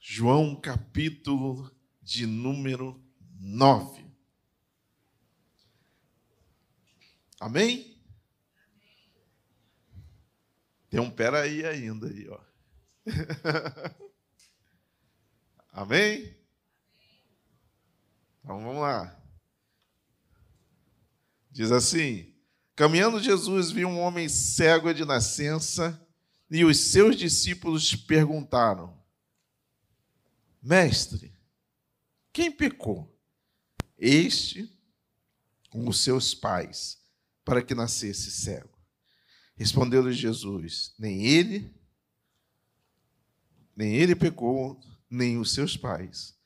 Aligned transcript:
João 0.00 0.54
capítulo 0.54 1.70
de 2.02 2.26
número 2.26 3.02
9. 3.38 4.06
Amém? 7.40 7.96
Tem 10.90 10.98
um 11.00 11.10
pera 11.10 11.42
aí 11.42 11.64
ainda 11.64 12.06
aí, 12.08 12.28
ó. 12.28 12.40
Amém? 15.70 16.36
Então 18.42 18.60
vamos 18.62 18.80
lá. 18.80 19.14
Diz 21.50 21.70
assim: 21.70 22.34
Caminhando 22.74 23.22
Jesus 23.22 23.70
viu 23.70 23.88
um 23.88 24.00
homem 24.00 24.28
cego 24.28 24.92
de 24.92 25.04
nascença, 25.04 26.00
e 26.50 26.64
os 26.64 26.78
seus 26.78 27.16
discípulos 27.16 27.94
perguntaram: 27.94 28.97
Mestre, 30.62 31.34
quem 32.32 32.50
pecou? 32.50 33.16
Este 33.96 34.70
ou 35.72 35.88
os 35.88 36.00
seus 36.00 36.34
pais, 36.34 36.98
para 37.44 37.62
que 37.62 37.74
nascesse 37.74 38.30
cego? 38.30 38.78
Respondeu-lhe 39.56 40.12
Jesus: 40.12 40.94
Nem 40.98 41.26
ele, 41.26 41.74
nem 43.76 43.94
ele 43.94 44.14
pecou, 44.14 44.80
nem 45.10 45.38
os 45.38 45.52
seus 45.52 45.76
pais, 45.76 46.36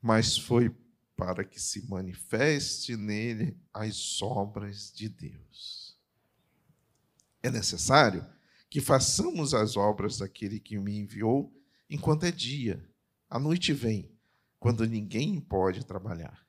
mas 0.00 0.36
foi 0.36 0.74
para 1.16 1.44
que 1.44 1.60
se 1.60 1.88
manifeste 1.88 2.96
nele 2.96 3.58
as 3.72 4.20
obras 4.20 4.92
de 4.92 5.08
Deus. 5.08 5.96
É 7.42 7.50
necessário 7.50 8.26
que 8.68 8.80
façamos 8.80 9.54
as 9.54 9.76
obras 9.76 10.18
daquele 10.18 10.58
que 10.58 10.78
me 10.78 10.96
enviou 10.96 11.54
enquanto 11.88 12.24
é 12.24 12.32
dia. 12.32 12.82
A 13.28 13.38
noite 13.38 13.72
vem, 13.72 14.10
quando 14.58 14.86
ninguém 14.86 15.40
pode 15.40 15.84
trabalhar. 15.84 16.46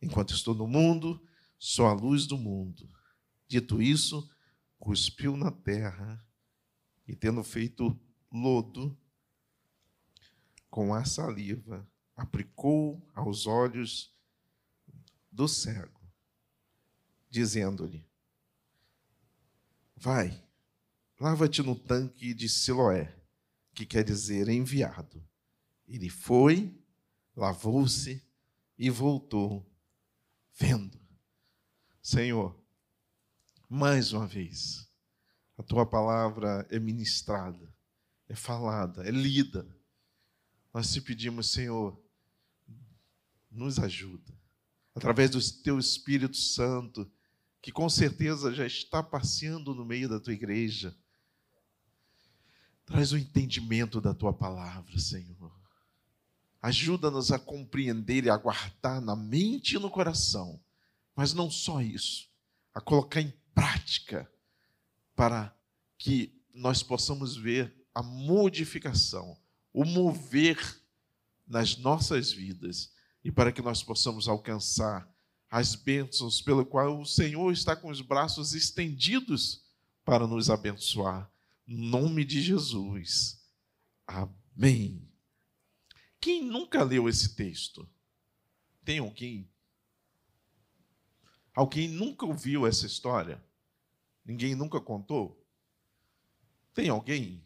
Enquanto 0.00 0.34
estou 0.34 0.54
no 0.54 0.66
mundo, 0.66 1.24
sou 1.58 1.86
a 1.86 1.92
luz 1.92 2.26
do 2.26 2.36
mundo. 2.36 2.88
Dito 3.46 3.80
isso, 3.80 4.28
cuspiu 4.78 5.36
na 5.36 5.50
terra 5.50 6.24
e, 7.06 7.14
tendo 7.14 7.42
feito 7.44 7.98
lodo 8.32 8.98
com 10.68 10.94
a 10.94 11.04
saliva, 11.04 11.86
aplicou 12.16 13.06
aos 13.14 13.46
olhos 13.46 14.12
do 15.30 15.46
cego, 15.46 16.00
dizendo-lhe: 17.28 18.04
Vai, 19.96 20.44
lava-te 21.20 21.62
no 21.62 21.76
tanque 21.76 22.34
de 22.34 22.48
Siloé, 22.48 23.16
que 23.74 23.86
quer 23.86 24.02
dizer 24.02 24.48
enviado. 24.48 25.24
Ele 25.92 26.08
foi, 26.08 26.74
lavou-se 27.36 28.26
e 28.78 28.88
voltou, 28.88 29.70
vendo. 30.54 30.98
Senhor, 32.00 32.58
mais 33.68 34.14
uma 34.14 34.26
vez, 34.26 34.90
a 35.58 35.62
tua 35.62 35.84
palavra 35.84 36.66
é 36.70 36.78
ministrada, 36.78 37.70
é 38.26 38.34
falada, 38.34 39.06
é 39.06 39.10
lida. 39.10 39.68
Nós 40.72 40.90
te 40.90 40.98
pedimos, 40.98 41.52
Senhor, 41.52 42.02
nos 43.50 43.78
ajuda, 43.78 44.32
através 44.94 45.28
do 45.28 45.62
teu 45.62 45.78
Espírito 45.78 46.38
Santo, 46.38 47.12
que 47.60 47.70
com 47.70 47.88
certeza 47.90 48.54
já 48.54 48.66
está 48.66 49.02
passeando 49.02 49.74
no 49.74 49.84
meio 49.84 50.08
da 50.08 50.18
tua 50.18 50.32
igreja. 50.32 50.96
Traz 52.86 53.12
o 53.12 53.18
entendimento 53.18 54.00
da 54.00 54.14
tua 54.14 54.32
palavra, 54.32 54.98
Senhor. 54.98 55.61
Ajuda-nos 56.62 57.32
a 57.32 57.40
compreender 57.40 58.24
e 58.24 58.30
a 58.30 58.36
guardar 58.36 59.00
na 59.00 59.16
mente 59.16 59.74
e 59.74 59.78
no 59.80 59.90
coração, 59.90 60.60
mas 61.14 61.34
não 61.34 61.50
só 61.50 61.82
isso, 61.82 62.28
a 62.72 62.80
colocar 62.80 63.20
em 63.20 63.34
prática 63.52 64.30
para 65.16 65.52
que 65.98 66.40
nós 66.54 66.80
possamos 66.80 67.36
ver 67.36 67.74
a 67.92 68.00
modificação, 68.00 69.36
o 69.72 69.84
mover 69.84 70.80
nas 71.46 71.76
nossas 71.76 72.32
vidas 72.32 72.92
e 73.24 73.30
para 73.30 73.50
que 73.50 73.60
nós 73.60 73.82
possamos 73.82 74.28
alcançar 74.28 75.12
as 75.50 75.74
bênçãos 75.74 76.40
pelo 76.40 76.64
qual 76.64 76.98
o 77.00 77.04
Senhor 77.04 77.52
está 77.52 77.76
com 77.76 77.90
os 77.90 78.00
braços 78.00 78.54
estendidos 78.54 79.62
para 80.04 80.26
nos 80.26 80.48
abençoar. 80.48 81.30
Em 81.66 81.76
nome 81.76 82.24
de 82.24 82.40
Jesus. 82.40 83.38
Amém. 84.06 85.11
Quem 86.22 86.42
nunca 86.42 86.82
leu 86.82 87.06
esse 87.06 87.34
texto? 87.34 87.86
Tem 88.82 88.98
alguém 88.98 89.52
Alguém 91.54 91.86
nunca 91.86 92.24
ouviu 92.24 92.66
essa 92.66 92.86
história? 92.86 93.42
Ninguém 94.24 94.54
nunca 94.54 94.80
contou? 94.80 95.44
Tem 96.72 96.88
alguém? 96.88 97.42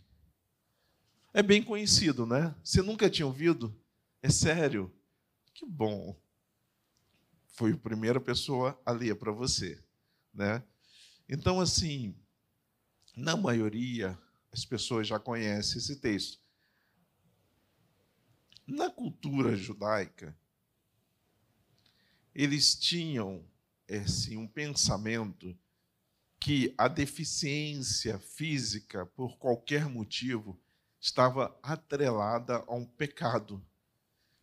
É 1.35 1.43
bem 1.43 1.63
conhecido, 1.63 2.25
né? 2.25 2.55
Você 2.63 2.83
nunca 2.83 3.11
tinha 3.11 3.27
ouvido? 3.27 3.77
É 4.23 4.31
sério? 4.31 4.95
Que 5.53 5.67
bom. 5.67 6.17
Foi 7.49 7.73
a 7.73 7.77
primeira 7.77 8.21
pessoa 8.21 8.81
a 8.87 8.93
ler 8.93 9.17
para 9.17 9.33
você, 9.33 9.83
né? 10.33 10.63
Então, 11.29 11.61
assim, 11.61 12.15
na 13.17 13.37
maioria, 13.37 14.17
as 14.53 14.65
pessoas 14.65 15.09
já 15.09 15.19
conhecem 15.19 15.79
esse 15.79 15.97
texto. 15.97 16.46
Na 18.67 18.91
cultura 18.91 19.55
judaica, 19.55 20.37
eles 22.35 22.75
tinham 22.75 23.45
é, 23.89 23.99
assim, 23.99 24.37
um 24.37 24.49
pensamento 24.49 25.57
que 26.39 26.75
a 26.77 26.89
deficiência 26.89 28.19
física, 28.19 29.07
por 29.07 29.39
qualquer 29.39 29.89
motivo, 29.89 30.61
estava 31.01 31.59
atrelada 31.63 32.65
a 32.67 32.75
um 32.75 32.85
pecado. 32.85 33.65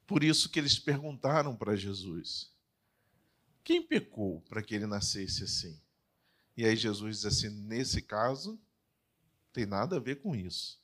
Por 0.08 0.24
isso 0.24 0.50
que 0.50 0.60
eles 0.60 0.80
perguntaram 0.80 1.56
para 1.56 1.76
Jesus: 1.76 2.52
quem 3.64 3.82
pecou 3.82 4.42
para 4.42 4.62
que 4.62 4.76
ele 4.76 4.86
nascesse 4.86 5.44
assim? 5.44 5.80
E 6.56 6.66
aí 6.66 6.76
Jesus 6.76 7.18
diz 7.18 7.26
assim: 7.26 7.50
nesse 7.50 8.02
caso, 8.02 8.60
tem 9.52 9.66
nada 9.66 9.98
a 9.98 10.00
ver 10.00 10.22
com 10.22 10.36
isso, 10.36 10.82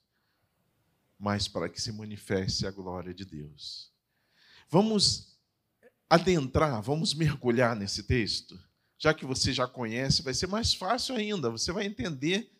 mas 1.19 1.47
para 1.47 1.67
que 1.67 1.81
se 1.81 1.91
manifeste 1.91 2.65
a 2.65 2.71
glória 2.71 3.13
de 3.13 3.25
Deus. 3.25 3.91
Vamos 4.69 5.37
adentrar, 6.09 6.81
vamos 6.81 7.13
mergulhar 7.13 7.75
nesse 7.75 8.03
texto, 8.03 8.57
já 8.97 9.13
que 9.13 9.25
você 9.25 9.51
já 9.51 9.67
conhece, 9.67 10.21
vai 10.21 10.33
ser 10.33 10.47
mais 10.47 10.73
fácil 10.73 11.15
ainda. 11.15 11.49
Você 11.49 11.71
vai 11.71 11.85
entender. 11.85 12.51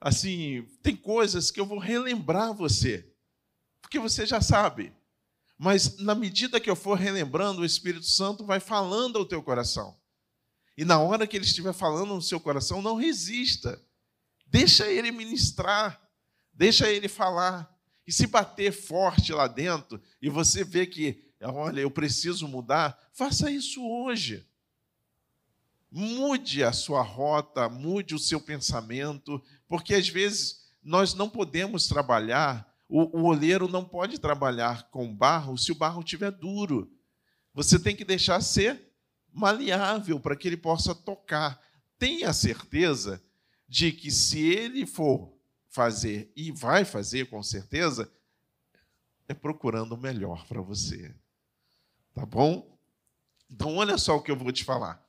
Assim, 0.00 0.68
tem 0.82 0.94
coisas 0.94 1.50
que 1.50 1.58
eu 1.58 1.66
vou 1.66 1.78
relembrar 1.78 2.52
você, 2.54 3.10
porque 3.80 3.98
você 3.98 4.26
já 4.26 4.40
sabe. 4.40 4.94
Mas 5.58 5.96
na 5.98 6.14
medida 6.14 6.60
que 6.60 6.68
eu 6.68 6.76
for 6.76 6.98
relembrando, 6.98 7.62
o 7.62 7.64
Espírito 7.64 8.06
Santo 8.06 8.44
vai 8.44 8.60
falando 8.60 9.18
ao 9.18 9.24
teu 9.24 9.42
coração. 9.42 9.98
E 10.76 10.84
na 10.84 10.98
hora 11.00 11.26
que 11.26 11.36
ele 11.36 11.46
estiver 11.46 11.72
falando 11.72 12.14
no 12.14 12.20
seu 12.20 12.38
coração, 12.38 12.82
não 12.82 12.94
resista. 12.94 13.82
Deixa 14.46 14.86
ele 14.86 15.10
ministrar, 15.10 16.00
deixa 16.52 16.90
ele 16.90 17.08
falar. 17.08 17.74
E 18.06 18.12
se 18.12 18.26
bater 18.26 18.72
forte 18.72 19.32
lá 19.32 19.48
dentro, 19.48 20.00
e 20.22 20.28
você 20.28 20.62
vê 20.62 20.86
que 20.86 21.26
olha, 21.42 21.80
eu 21.80 21.90
preciso 21.90 22.48
mudar, 22.48 22.98
faça 23.12 23.50
isso 23.50 23.86
hoje. 23.86 24.46
Mude 25.90 26.64
a 26.64 26.72
sua 26.72 27.02
rota, 27.02 27.68
mude 27.68 28.14
o 28.14 28.18
seu 28.18 28.40
pensamento, 28.40 29.42
porque 29.68 29.94
às 29.94 30.08
vezes 30.08 30.66
nós 30.82 31.14
não 31.14 31.28
podemos 31.28 31.86
trabalhar, 31.88 32.72
o, 32.88 33.20
o 33.20 33.24
oleiro 33.24 33.68
não 33.68 33.84
pode 33.84 34.18
trabalhar 34.18 34.90
com 34.90 35.14
barro 35.14 35.56
se 35.56 35.72
o 35.72 35.76
barro 35.76 36.00
estiver 36.00 36.30
duro. 36.30 36.90
Você 37.54 37.78
tem 37.78 37.96
que 37.96 38.04
deixar 38.04 38.40
ser 38.40 38.92
maleável 39.32 40.20
para 40.20 40.36
que 40.36 40.48
ele 40.48 40.56
possa 40.56 40.94
tocar. 40.94 41.60
Tenha 41.98 42.32
certeza 42.32 43.22
de 43.68 43.92
que 43.92 44.10
se 44.10 44.40
ele 44.40 44.86
for 44.86 45.35
fazer, 45.76 46.32
e 46.34 46.50
vai 46.50 46.86
fazer 46.86 47.26
com 47.26 47.42
certeza, 47.42 48.10
é 49.28 49.34
procurando 49.34 49.92
o 49.92 49.98
melhor 49.98 50.46
para 50.46 50.62
você. 50.62 51.14
Tá 52.14 52.24
bom? 52.24 52.78
Então, 53.50 53.76
olha 53.76 53.98
só 53.98 54.16
o 54.16 54.22
que 54.22 54.30
eu 54.30 54.36
vou 54.36 54.50
te 54.50 54.64
falar. 54.64 55.06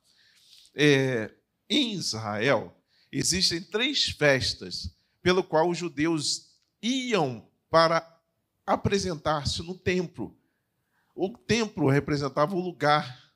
É, 0.74 1.34
em 1.70 1.94
Israel, 1.94 2.76
existem 3.10 3.62
três 3.62 4.10
festas 4.10 4.94
pelo 5.22 5.42
qual 5.42 5.70
os 5.70 5.78
judeus 5.78 6.50
iam 6.82 7.48
para 7.70 8.20
apresentar-se 8.66 9.62
no 9.62 9.74
templo. 9.74 10.36
O 11.14 11.30
templo 11.30 11.88
representava 11.88 12.54
o 12.54 12.60
lugar 12.60 13.32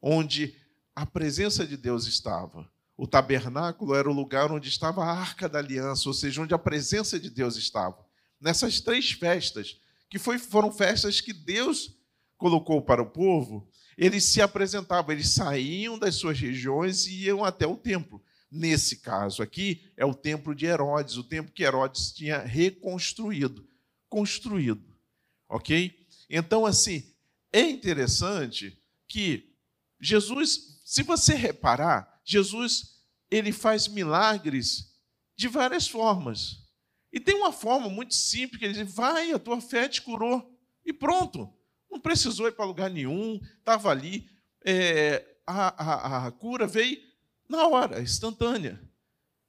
onde 0.00 0.58
a 0.94 1.04
presença 1.04 1.66
de 1.66 1.76
Deus 1.76 2.06
estava. 2.06 2.66
O 2.96 3.06
tabernáculo 3.06 3.94
era 3.94 4.08
o 4.08 4.12
lugar 4.12 4.50
onde 4.50 4.68
estava 4.68 5.04
a 5.04 5.12
arca 5.12 5.48
da 5.48 5.58
aliança, 5.58 6.08
ou 6.08 6.14
seja, 6.14 6.40
onde 6.40 6.54
a 6.54 6.58
presença 6.58 7.20
de 7.20 7.28
Deus 7.28 7.56
estava. 7.56 8.04
Nessas 8.40 8.80
três 8.80 9.12
festas, 9.12 9.78
que 10.08 10.18
foi, 10.18 10.38
foram 10.38 10.72
festas 10.72 11.20
que 11.20 11.32
Deus 11.32 11.94
colocou 12.38 12.80
para 12.80 13.02
o 13.02 13.10
povo, 13.10 13.68
eles 13.96 14.24
se 14.24 14.40
apresentavam, 14.40 15.12
eles 15.12 15.30
saíam 15.30 15.98
das 15.98 16.14
suas 16.14 16.38
regiões 16.38 17.06
e 17.06 17.24
iam 17.24 17.44
até 17.44 17.66
o 17.66 17.76
templo. 17.76 18.22
Nesse 18.50 18.98
caso 18.98 19.42
aqui, 19.42 19.82
é 19.96 20.04
o 20.04 20.14
templo 20.14 20.54
de 20.54 20.66
Herodes, 20.66 21.16
o 21.16 21.24
templo 21.24 21.52
que 21.52 21.64
Herodes 21.64 22.12
tinha 22.12 22.38
reconstruído, 22.38 23.66
construído. 24.08 24.96
Ok? 25.48 26.06
Então, 26.30 26.64
assim, 26.64 27.12
é 27.52 27.62
interessante 27.62 28.78
que 29.08 29.52
Jesus, 30.00 30.80
se 30.84 31.02
você 31.02 31.34
reparar, 31.34 32.15
Jesus 32.26 32.96
ele 33.30 33.52
faz 33.52 33.88
milagres 33.88 34.92
de 35.36 35.48
várias 35.48 35.86
formas. 35.86 36.66
E 37.12 37.20
tem 37.20 37.36
uma 37.36 37.52
forma 37.52 37.88
muito 37.88 38.14
simples 38.14 38.58
que 38.58 38.64
ele 38.64 38.74
diz: 38.74 38.92
vai, 38.92 39.32
a 39.32 39.38
tua 39.38 39.60
fé 39.60 39.88
te 39.88 40.02
curou. 40.02 40.54
E 40.84 40.92
pronto. 40.92 41.50
Não 41.90 42.00
precisou 42.00 42.48
ir 42.48 42.52
para 42.52 42.64
lugar 42.64 42.90
nenhum, 42.90 43.40
estava 43.58 43.90
ali. 43.90 44.28
É, 44.64 45.24
a, 45.46 45.68
a, 45.68 46.26
a, 46.26 46.32
cura 46.32 46.66
veio 46.66 47.00
na 47.48 47.66
hora, 47.68 48.02
instantânea. 48.02 48.82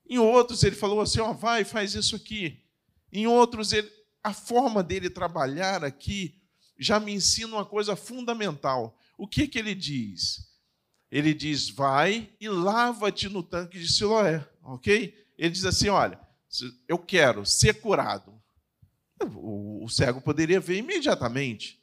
Em 0.07 0.19
outros, 0.19 0.63
ele 0.63 0.75
falou 0.75 1.01
assim: 1.01 1.19
ó, 1.19 1.33
vai, 1.33 1.63
faz 1.63 1.95
isso 1.95 2.15
aqui. 2.15 2.63
Em 3.11 3.25
outros, 3.25 3.73
ele, 3.73 3.91
a 4.23 4.33
forma 4.33 4.83
dele 4.83 5.09
trabalhar 5.09 5.83
aqui 5.83 6.39
já 6.77 6.99
me 6.99 7.11
ensina 7.11 7.55
uma 7.55 7.65
coisa 7.65 7.95
fundamental. 7.95 8.97
O 9.17 9.27
que, 9.27 9.47
que 9.47 9.57
ele 9.57 9.73
diz? 9.73 10.47
Ele 11.11 11.33
diz: 11.33 11.69
vai 11.69 12.29
e 12.39 12.49
lava-te 12.49 13.29
no 13.29 13.41
tanque 13.41 13.79
de 13.79 13.91
Siloé, 13.91 14.47
ok? 14.63 15.13
Ele 15.37 15.49
diz 15.49 15.65
assim: 15.65 15.89
olha, 15.89 16.19
eu 16.87 16.97
quero 16.97 17.45
ser 17.45 17.75
curado. 17.75 18.33
O 19.35 19.87
cego 19.89 20.21
poderia 20.21 20.59
ver 20.59 20.77
imediatamente. 20.77 21.81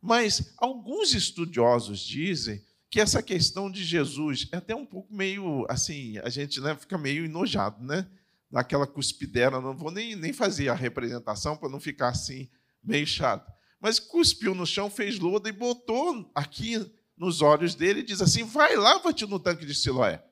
Mas 0.00 0.52
alguns 0.58 1.14
estudiosos 1.14 2.00
dizem 2.00 2.62
que 2.90 3.00
essa 3.00 3.22
questão 3.22 3.70
de 3.70 3.82
Jesus 3.82 4.48
é 4.52 4.56
até 4.56 4.74
um 4.74 4.86
pouco 4.86 5.12
meio 5.12 5.66
assim, 5.68 6.18
a 6.18 6.28
gente 6.28 6.60
né, 6.60 6.76
fica 6.76 6.96
meio 6.96 7.24
enojado, 7.24 7.82
né? 7.84 8.06
Daquela 8.50 8.86
cuspidera, 8.86 9.60
não 9.60 9.76
vou 9.76 9.90
nem, 9.90 10.14
nem 10.14 10.32
fazer 10.32 10.68
a 10.68 10.74
representação 10.74 11.56
para 11.56 11.68
não 11.68 11.80
ficar 11.80 12.08
assim, 12.08 12.48
meio 12.82 13.06
chato. 13.06 13.50
Mas 13.80 13.98
cuspiu 13.98 14.54
no 14.54 14.66
chão, 14.66 14.88
fez 14.88 15.18
lodo 15.18 15.48
e 15.48 15.52
botou 15.52 16.30
aqui 16.34 16.90
nos 17.16 17.40
olhos 17.40 17.74
dele 17.74 18.00
e 18.00 18.04
diz 18.04 18.20
assim: 18.20 18.44
vai, 18.44 18.76
lava-te 18.76 19.26
no 19.26 19.38
tanque 19.40 19.64
de 19.64 19.74
Siloé. 19.74 20.22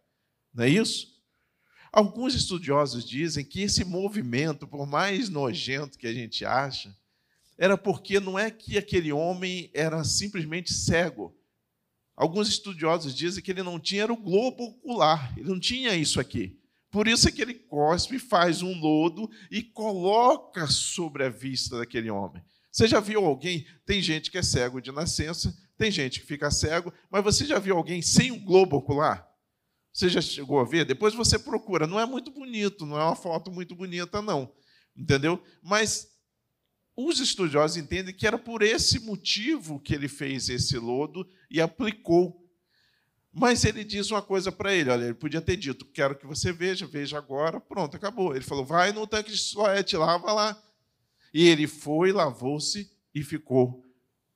Não 0.53 0.65
é 0.65 0.69
isso? 0.69 1.15
Alguns 1.93 2.35
estudiosos 2.35 3.05
dizem 3.05 3.45
que 3.45 3.63
esse 3.63 3.85
movimento, 3.85 4.67
por 4.67 4.87
mais 4.87 5.29
nojento 5.29 5.97
que 5.97 6.07
a 6.07 6.13
gente 6.13 6.45
acha, 6.45 6.95
era 7.57 7.79
porque 7.79 8.19
não 8.19 8.39
é 8.39 8.51
que 8.51 8.77
aquele 8.77 9.13
homem 9.13 9.71
era 9.73 10.03
simplesmente 10.03 10.73
cego. 10.73 11.37
Alguns 12.17 12.49
estudiosos 12.49 13.15
dizem 13.15 13.43
que 13.43 13.51
ele 13.51 13.63
não 13.63 13.79
tinha 13.79 14.13
o 14.13 14.17
globo 14.17 14.65
ocular, 14.65 15.33
ele 15.37 15.49
não 15.49 15.59
tinha 15.59 15.95
isso 15.95 16.21
aqui. 16.21 16.61
Por 16.91 17.09
isso 17.09 17.29
é 17.29 17.33
que 17.33 17.43
ele 17.43 17.55
cospe, 17.55 18.21
faz 18.21 18.63
um 18.63 18.79
lodo 18.79 19.29
e 19.51 19.63
coloca 19.63 20.67
sobre 20.69 21.25
a 21.25 21.29
vista 21.29 21.79
daquele 21.79 22.09
homem. 22.09 22.43
Você 22.75 22.89
já 22.89 22.99
viu 22.99 23.25
alguém? 23.25 23.65
Tem 23.87 24.03
gente 24.03 24.33
que 24.33 24.37
é 24.37 24.43
cego 24.43 24.81
de 24.81 24.91
nascença, 24.91 25.57
tem 25.79 25.93
gente 25.93 26.19
que 26.19 26.27
fica 26.27 26.51
cego, 26.51 26.93
mas 27.09 27.23
você 27.23 27.47
já 27.47 27.57
viu 27.61 27.77
alguém 27.77 28.03
sem 28.03 28.33
um 28.33 28.45
globo 28.45 28.79
ocular? 28.79 29.25
Você 29.93 30.09
já 30.09 30.21
chegou 30.21 30.59
a 30.59 30.65
ver? 30.65 30.85
Depois 30.85 31.15
você 31.15 31.39
procura. 31.39 31.87
Não 31.87 32.01
é 32.01 32.05
muito 32.05 32.33
bonito, 32.33 32.85
não 32.85 32.99
é 32.99 33.05
uma 33.05 33.15
foto 33.15 33.49
muito 33.49 33.77
bonita, 33.77 34.21
não. 34.21 34.53
Entendeu? 34.97 35.41
Mas 35.63 36.09
os 36.97 37.21
estudiosos 37.21 37.77
entendem 37.77 38.13
que 38.13 38.27
era 38.27 38.37
por 38.37 38.61
esse 38.61 38.99
motivo 38.99 39.79
que 39.79 39.95
ele 39.95 40.09
fez 40.09 40.49
esse 40.49 40.77
lodo 40.77 41.25
e 41.49 41.61
aplicou. 41.61 42.45
Mas 43.33 43.65
ele 43.65 43.85
diz 43.85 44.11
uma 44.11 44.21
coisa 44.21 44.51
para 44.51 44.75
ele: 44.75 44.91
olha, 44.91 45.05
ele 45.05 45.15
podia 45.15 45.41
ter 45.41 45.57
dito, 45.57 45.85
quero 45.85 46.19
que 46.19 46.27
você 46.27 46.53
veja, 46.53 46.89
veja 46.89 47.19
agora, 47.19 47.61
pronto, 47.61 47.97
acabou. 47.97 48.35
Ele 48.35 48.45
falou, 48.45 48.65
vai 48.65 48.91
no 48.91 49.07
tanque 49.07 49.31
de 49.31 49.39
Siloete, 49.39 49.97
lava 49.97 50.33
lá. 50.33 50.64
E 51.35 51.49
ele 51.49 51.67
foi, 51.67 52.13
lavou-se 52.13 52.89
e 53.13 53.25
ficou 53.25 53.85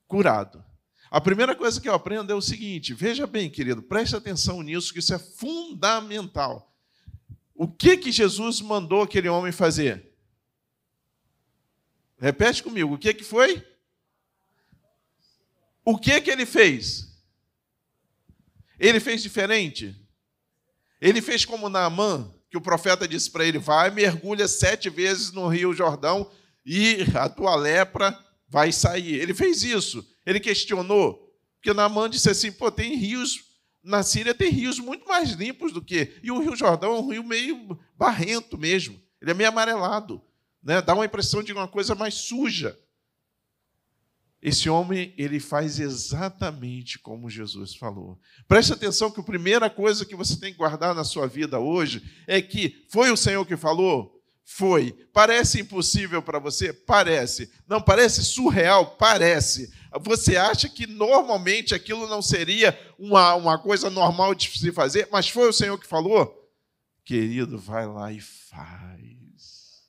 curado. 0.09 0.65
A 1.09 1.21
primeira 1.21 1.55
coisa 1.55 1.81
que 1.81 1.89
eu 1.89 1.95
aprendo 1.95 2.33
é 2.33 2.35
o 2.35 2.43
seguinte: 2.43 2.93
veja 2.93 3.25
bem, 3.25 3.49
querido, 3.49 3.81
preste 3.81 4.17
atenção 4.17 4.61
nisso, 4.63 4.93
que 4.93 4.99
isso 4.99 5.15
é 5.15 5.19
fundamental. 5.19 6.77
O 7.55 7.69
que 7.69 7.97
que 7.97 8.11
Jesus 8.11 8.61
mandou 8.61 9.03
aquele 9.03 9.29
homem 9.29 9.53
fazer? 9.53 10.13
Repete 12.19 12.65
comigo, 12.65 12.95
o 12.95 12.99
que 12.99 13.15
que 13.15 13.25
foi? 13.25 13.65
O 15.85 15.97
que 15.97 16.21
que 16.21 16.31
ele 16.31 16.45
fez? 16.45 17.17
Ele 18.79 18.99
fez 18.99 19.23
diferente? 19.23 19.97
Ele 21.01 21.23
fez 21.23 21.45
como 21.45 21.69
Naamã, 21.69 22.35
que 22.51 22.59
o 22.59 22.61
profeta 22.61 23.07
disse 23.07 23.31
para 23.31 23.47
ele: 23.47 23.59
vai, 23.59 23.89
mergulha 23.89 24.49
sete 24.49 24.91
vezes 24.91 25.31
no 25.31 25.47
rio 25.47 25.73
Jordão 25.73 26.29
e 26.71 26.99
a 27.17 27.31
tua 27.31 27.57
lepra 27.57 28.17
vai 28.47 28.71
sair. 28.71 29.15
Ele 29.15 29.33
fez 29.33 29.63
isso. 29.63 30.07
Ele 30.27 30.39
questionou, 30.39 31.35
porque 31.55 31.73
Naamã 31.73 32.11
disse 32.11 32.29
assim: 32.29 32.53
pô, 32.53 32.71
tem 32.71 32.95
rios, 32.95 33.41
na 33.83 34.03
Síria 34.03 34.35
tem 34.35 34.51
rios 34.51 34.79
muito 34.79 35.09
mais 35.09 35.31
limpos 35.31 35.73
do 35.73 35.81
que. 35.81 36.19
E 36.23 36.31
o 36.31 36.39
Rio 36.39 36.55
Jordão 36.55 36.95
é 36.95 36.99
um 36.99 37.09
rio 37.09 37.25
meio 37.25 37.79
barrento 37.97 38.59
mesmo, 38.59 39.01
ele 39.23 39.31
é 39.31 39.35
meio 39.35 39.49
amarelado, 39.49 40.21
né? 40.63 40.83
dá 40.83 40.95
uma 40.95 41.07
impressão 41.07 41.43
de 41.43 41.55
uma 41.55 41.67
coisa 41.67 41.95
mais 41.95 42.15
suja. 42.15 42.79
Esse 44.41 44.69
homem, 44.69 45.13
ele 45.17 45.41
faz 45.41 45.81
exatamente 45.81 46.99
como 46.99 47.31
Jesus 47.31 47.75
falou. 47.75 48.21
Preste 48.47 48.73
atenção 48.73 49.11
que 49.11 49.19
a 49.19 49.25
primeira 49.25 49.69
coisa 49.69 50.05
que 50.05 50.15
você 50.15 50.39
tem 50.39 50.53
que 50.53 50.59
guardar 50.59 50.95
na 50.95 51.03
sua 51.03 51.27
vida 51.27 51.59
hoje 51.59 52.03
é 52.25 52.41
que 52.41 52.87
foi 52.89 53.11
o 53.11 53.17
Senhor 53.17 53.45
que 53.45 53.57
falou, 53.57 54.18
foi. 54.51 54.93
Parece 55.13 55.61
impossível 55.61 56.23
para 56.23 56.39
você? 56.39 56.73
Parece. 56.73 57.51
Não 57.69 57.83
parece 57.83 58.25
surreal? 58.25 58.97
Parece. 58.97 59.71
Você 60.01 60.39
acha 60.39 60.71
que 60.71 60.87
normalmente 60.87 61.75
aquilo 61.75 62.09
não 62.09 62.23
seria 62.23 62.77
uma, 62.99 63.35
uma 63.35 63.59
coisa 63.59 63.91
normal 63.91 64.35
de 64.35 64.49
se 64.59 64.73
fazer, 64.73 65.07
mas 65.13 65.29
foi 65.29 65.51
o 65.51 65.53
Senhor 65.53 65.79
que 65.79 65.87
falou? 65.87 66.51
Querido, 67.05 67.59
vai 67.59 67.87
lá 67.87 68.11
e 68.11 68.21
faz. 68.21 69.83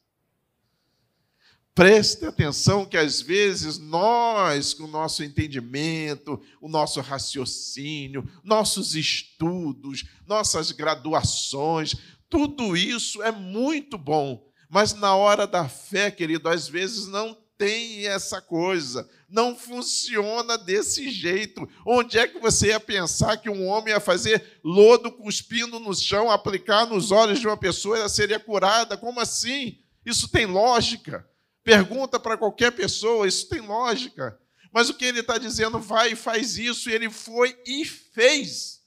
Preste 1.73 2.25
atenção 2.25 2.85
que 2.85 2.97
às 2.97 3.21
vezes 3.21 3.79
nós, 3.79 4.73
com 4.73 4.83
o 4.83 4.87
nosso 4.87 5.23
entendimento, 5.23 6.39
o 6.59 6.67
nosso 6.67 6.99
raciocínio, 6.99 8.29
nossos 8.43 8.93
estudos, 8.93 10.03
nossas 10.27 10.73
graduações, 10.73 11.95
tudo 12.29 12.75
isso 12.75 13.23
é 13.23 13.31
muito 13.31 13.97
bom 13.97 14.48
mas 14.69 14.93
na 14.93 15.15
hora 15.15 15.47
da 15.47 15.67
fé, 15.67 16.11
querido, 16.11 16.47
às 16.47 16.69
vezes 16.69 17.07
não 17.07 17.35
tem 17.57 18.07
essa 18.07 18.39
coisa, 18.41 19.09
não 19.27 19.53
funciona 19.53 20.57
desse 20.57 21.09
jeito. 21.09 21.67
Onde 21.85 22.17
é 22.17 22.27
que 22.27 22.39
você 22.39 22.67
ia 22.67 22.79
pensar 22.79 23.35
que 23.37 23.49
um 23.49 23.67
homem 23.67 23.93
ia 23.93 23.99
fazer 23.99 24.59
lodo 24.63 25.11
cuspindo 25.11 25.79
no 25.79 25.93
chão, 25.93 26.31
aplicar 26.31 26.85
nos 26.85 27.11
olhos 27.11 27.39
de 27.39 27.47
uma 27.47 27.57
pessoa 27.57 27.97
e 27.97 27.99
ela 27.99 28.09
seria 28.09 28.39
curada? 28.39 28.95
Como 28.95 29.19
assim? 29.19 29.79
Isso 30.05 30.29
tem 30.29 30.45
lógica. 30.45 31.27
Pergunta 31.63 32.19
para 32.19 32.37
qualquer 32.37 32.71
pessoa, 32.71 33.27
isso 33.27 33.49
tem 33.49 33.59
lógica. 33.59 34.39
Mas 34.71 34.87
o 34.87 34.93
que 34.93 35.05
ele 35.05 35.19
está 35.19 35.37
dizendo, 35.37 35.79
vai 35.79 36.13
e 36.13 36.15
faz 36.15 36.57
isso, 36.57 36.89
e 36.89 36.93
ele 36.93 37.09
foi 37.09 37.59
e 37.65 37.83
fez. 37.83 38.81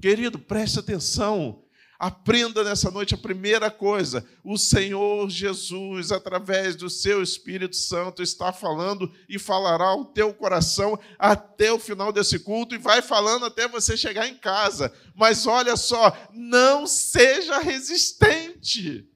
Querido, 0.00 0.38
preste 0.38 0.78
atenção. 0.78 1.63
Aprenda 1.98 2.64
nessa 2.64 2.90
noite 2.90 3.14
a 3.14 3.18
primeira 3.18 3.70
coisa: 3.70 4.26
o 4.42 4.58
Senhor 4.58 5.30
Jesus, 5.30 6.10
através 6.10 6.74
do 6.74 6.90
seu 6.90 7.22
Espírito 7.22 7.76
Santo, 7.76 8.22
está 8.22 8.52
falando 8.52 9.12
e 9.28 9.38
falará 9.38 9.86
ao 9.86 10.04
teu 10.04 10.34
coração 10.34 10.98
até 11.18 11.72
o 11.72 11.78
final 11.78 12.12
desse 12.12 12.38
culto 12.38 12.74
e 12.74 12.78
vai 12.78 13.00
falando 13.00 13.46
até 13.46 13.68
você 13.68 13.96
chegar 13.96 14.26
em 14.26 14.36
casa. 14.36 14.92
Mas 15.14 15.46
olha 15.46 15.76
só, 15.76 16.16
não 16.32 16.86
seja 16.86 17.58
resistente. 17.58 19.08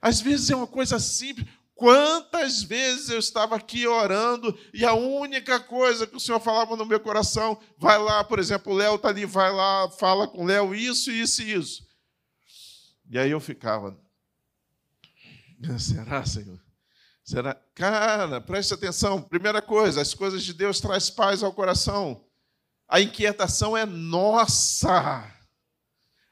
Às 0.00 0.20
vezes 0.20 0.50
é 0.50 0.56
uma 0.56 0.66
coisa 0.66 0.98
simples. 0.98 1.46
Quantas 1.76 2.62
vezes 2.62 3.10
eu 3.10 3.18
estava 3.18 3.54
aqui 3.54 3.86
orando 3.86 4.58
e 4.72 4.82
a 4.82 4.94
única 4.94 5.60
coisa 5.60 6.06
que 6.06 6.16
o 6.16 6.20
Senhor 6.20 6.40
falava 6.40 6.74
no 6.74 6.86
meu 6.86 6.98
coração, 6.98 7.60
vai 7.76 7.98
lá, 7.98 8.24
por 8.24 8.38
exemplo, 8.38 8.72
o 8.72 8.76
Léo 8.76 8.94
está 8.94 9.10
ali, 9.10 9.26
vai 9.26 9.52
lá, 9.52 9.90
fala 9.90 10.26
com 10.26 10.42
o 10.42 10.46
Léo 10.46 10.74
isso, 10.74 11.10
isso 11.10 11.42
e 11.42 11.52
isso. 11.52 11.86
E 13.10 13.18
aí 13.18 13.30
eu 13.30 13.38
ficava, 13.38 13.94
será, 15.78 16.24
Senhor? 16.24 16.58
Será? 17.22 17.54
Cara, 17.74 18.40
preste 18.40 18.72
atenção. 18.72 19.20
Primeira 19.20 19.60
coisa, 19.60 20.00
as 20.00 20.14
coisas 20.14 20.42
de 20.42 20.54
Deus 20.54 20.80
traz 20.80 21.10
paz 21.10 21.42
ao 21.42 21.52
coração. 21.52 22.24
A 22.88 23.02
inquietação 23.02 23.76
é 23.76 23.84
nossa. 23.84 25.30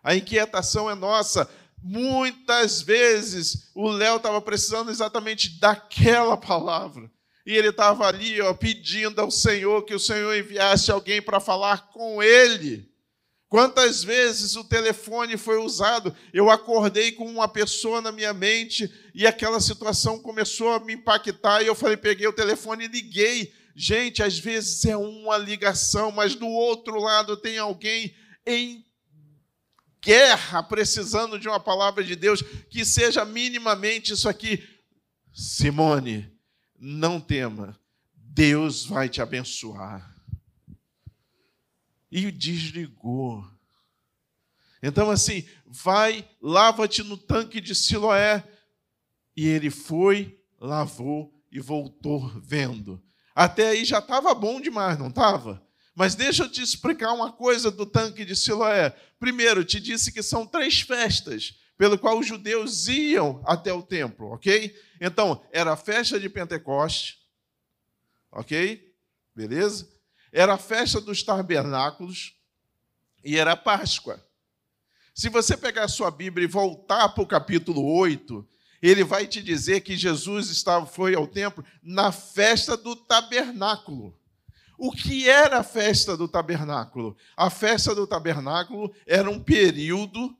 A 0.02 0.14
inquietação 0.14 0.88
é 0.88 0.94
nossa. 0.94 1.50
Muitas 1.86 2.80
vezes 2.80 3.70
o 3.74 3.90
Léo 3.90 4.16
estava 4.16 4.40
precisando 4.40 4.90
exatamente 4.90 5.60
daquela 5.60 6.34
palavra. 6.34 7.10
E 7.44 7.54
ele 7.54 7.68
estava 7.68 8.06
ali, 8.06 8.40
ó, 8.40 8.54
pedindo 8.54 9.20
ao 9.20 9.30
Senhor 9.30 9.84
que 9.84 9.94
o 9.94 10.00
Senhor 10.00 10.34
enviasse 10.34 10.90
alguém 10.90 11.20
para 11.20 11.40
falar 11.40 11.90
com 11.92 12.22
ele. 12.22 12.90
Quantas 13.50 14.02
vezes 14.02 14.56
o 14.56 14.64
telefone 14.64 15.36
foi 15.36 15.58
usado? 15.58 16.16
Eu 16.32 16.48
acordei 16.48 17.12
com 17.12 17.26
uma 17.26 17.46
pessoa 17.46 18.00
na 18.00 18.10
minha 18.10 18.32
mente 18.32 18.90
e 19.14 19.26
aquela 19.26 19.60
situação 19.60 20.18
começou 20.18 20.72
a 20.72 20.80
me 20.80 20.94
impactar 20.94 21.62
e 21.62 21.66
eu 21.66 21.74
falei, 21.74 21.98
peguei 21.98 22.26
o 22.26 22.32
telefone 22.32 22.86
e 22.86 22.88
liguei. 22.88 23.52
Gente, 23.76 24.22
às 24.22 24.38
vezes 24.38 24.82
é 24.86 24.96
uma 24.96 25.36
ligação, 25.36 26.10
mas 26.10 26.34
do 26.34 26.48
outro 26.48 26.98
lado 26.98 27.36
tem 27.36 27.58
alguém 27.58 28.14
em 28.46 28.82
guerra 30.04 30.62
precisando 30.62 31.38
de 31.38 31.48
uma 31.48 31.58
palavra 31.58 32.04
de 32.04 32.14
Deus 32.14 32.42
que 32.68 32.84
seja 32.84 33.24
minimamente 33.24 34.12
isso 34.12 34.28
aqui. 34.28 34.62
Simone, 35.32 36.30
não 36.78 37.18
tema, 37.20 37.78
Deus 38.14 38.84
vai 38.84 39.08
te 39.08 39.22
abençoar. 39.22 40.14
E 42.10 42.30
desligou. 42.30 43.44
Então, 44.80 45.10
assim, 45.10 45.48
vai, 45.66 46.28
lava-te 46.40 47.02
no 47.02 47.16
tanque 47.16 47.60
de 47.60 47.74
Siloé. 47.74 48.46
E 49.36 49.46
ele 49.46 49.70
foi, 49.70 50.38
lavou 50.60 51.34
e 51.50 51.58
voltou 51.58 52.28
vendo. 52.40 53.02
Até 53.34 53.70
aí 53.70 53.84
já 53.84 53.98
estava 53.98 54.32
bom 54.34 54.60
demais, 54.60 54.96
não 54.96 55.08
estava? 55.08 55.63
Mas 55.94 56.14
deixa 56.14 56.42
eu 56.42 56.50
te 56.50 56.60
explicar 56.60 57.12
uma 57.12 57.32
coisa 57.32 57.70
do 57.70 57.86
tanque 57.86 58.24
de 58.24 58.34
Siloé. 58.34 58.90
Primeiro, 59.18 59.64
te 59.64 59.78
disse 59.78 60.10
que 60.12 60.22
são 60.22 60.46
três 60.46 60.80
festas 60.80 61.54
pelo 61.76 61.98
qual 61.98 62.18
os 62.18 62.26
judeus 62.26 62.88
iam 62.88 63.42
até 63.46 63.72
o 63.72 63.82
templo, 63.82 64.32
ok? 64.32 64.74
Então, 65.00 65.44
era 65.52 65.72
a 65.72 65.76
festa 65.76 66.18
de 66.18 66.28
Pentecoste, 66.28 67.18
ok? 68.30 68.92
Beleza? 69.34 69.88
Era 70.32 70.54
a 70.54 70.58
festa 70.58 71.00
dos 71.00 71.22
tabernáculos 71.22 72.34
e 73.24 73.36
era 73.36 73.52
a 73.52 73.56
Páscoa. 73.56 74.24
Se 75.14 75.28
você 75.28 75.56
pegar 75.56 75.84
a 75.84 75.88
sua 75.88 76.10
Bíblia 76.10 76.44
e 76.44 76.48
voltar 76.48 77.08
para 77.10 77.22
o 77.22 77.26
capítulo 77.26 77.84
8, 77.96 78.46
ele 78.82 79.04
vai 79.04 79.26
te 79.26 79.42
dizer 79.42 79.80
que 79.80 79.96
Jesus 79.96 80.50
estava, 80.50 80.86
foi 80.86 81.14
ao 81.14 81.26
templo 81.26 81.64
na 81.82 82.10
festa 82.12 82.76
do 82.76 82.96
tabernáculo. 82.96 84.18
O 84.76 84.90
que 84.90 85.28
era 85.28 85.58
a 85.58 85.64
festa 85.64 86.16
do 86.16 86.26
tabernáculo? 86.26 87.16
A 87.36 87.48
festa 87.48 87.94
do 87.94 88.06
tabernáculo 88.06 88.92
era 89.06 89.30
um 89.30 89.38
período 89.38 90.36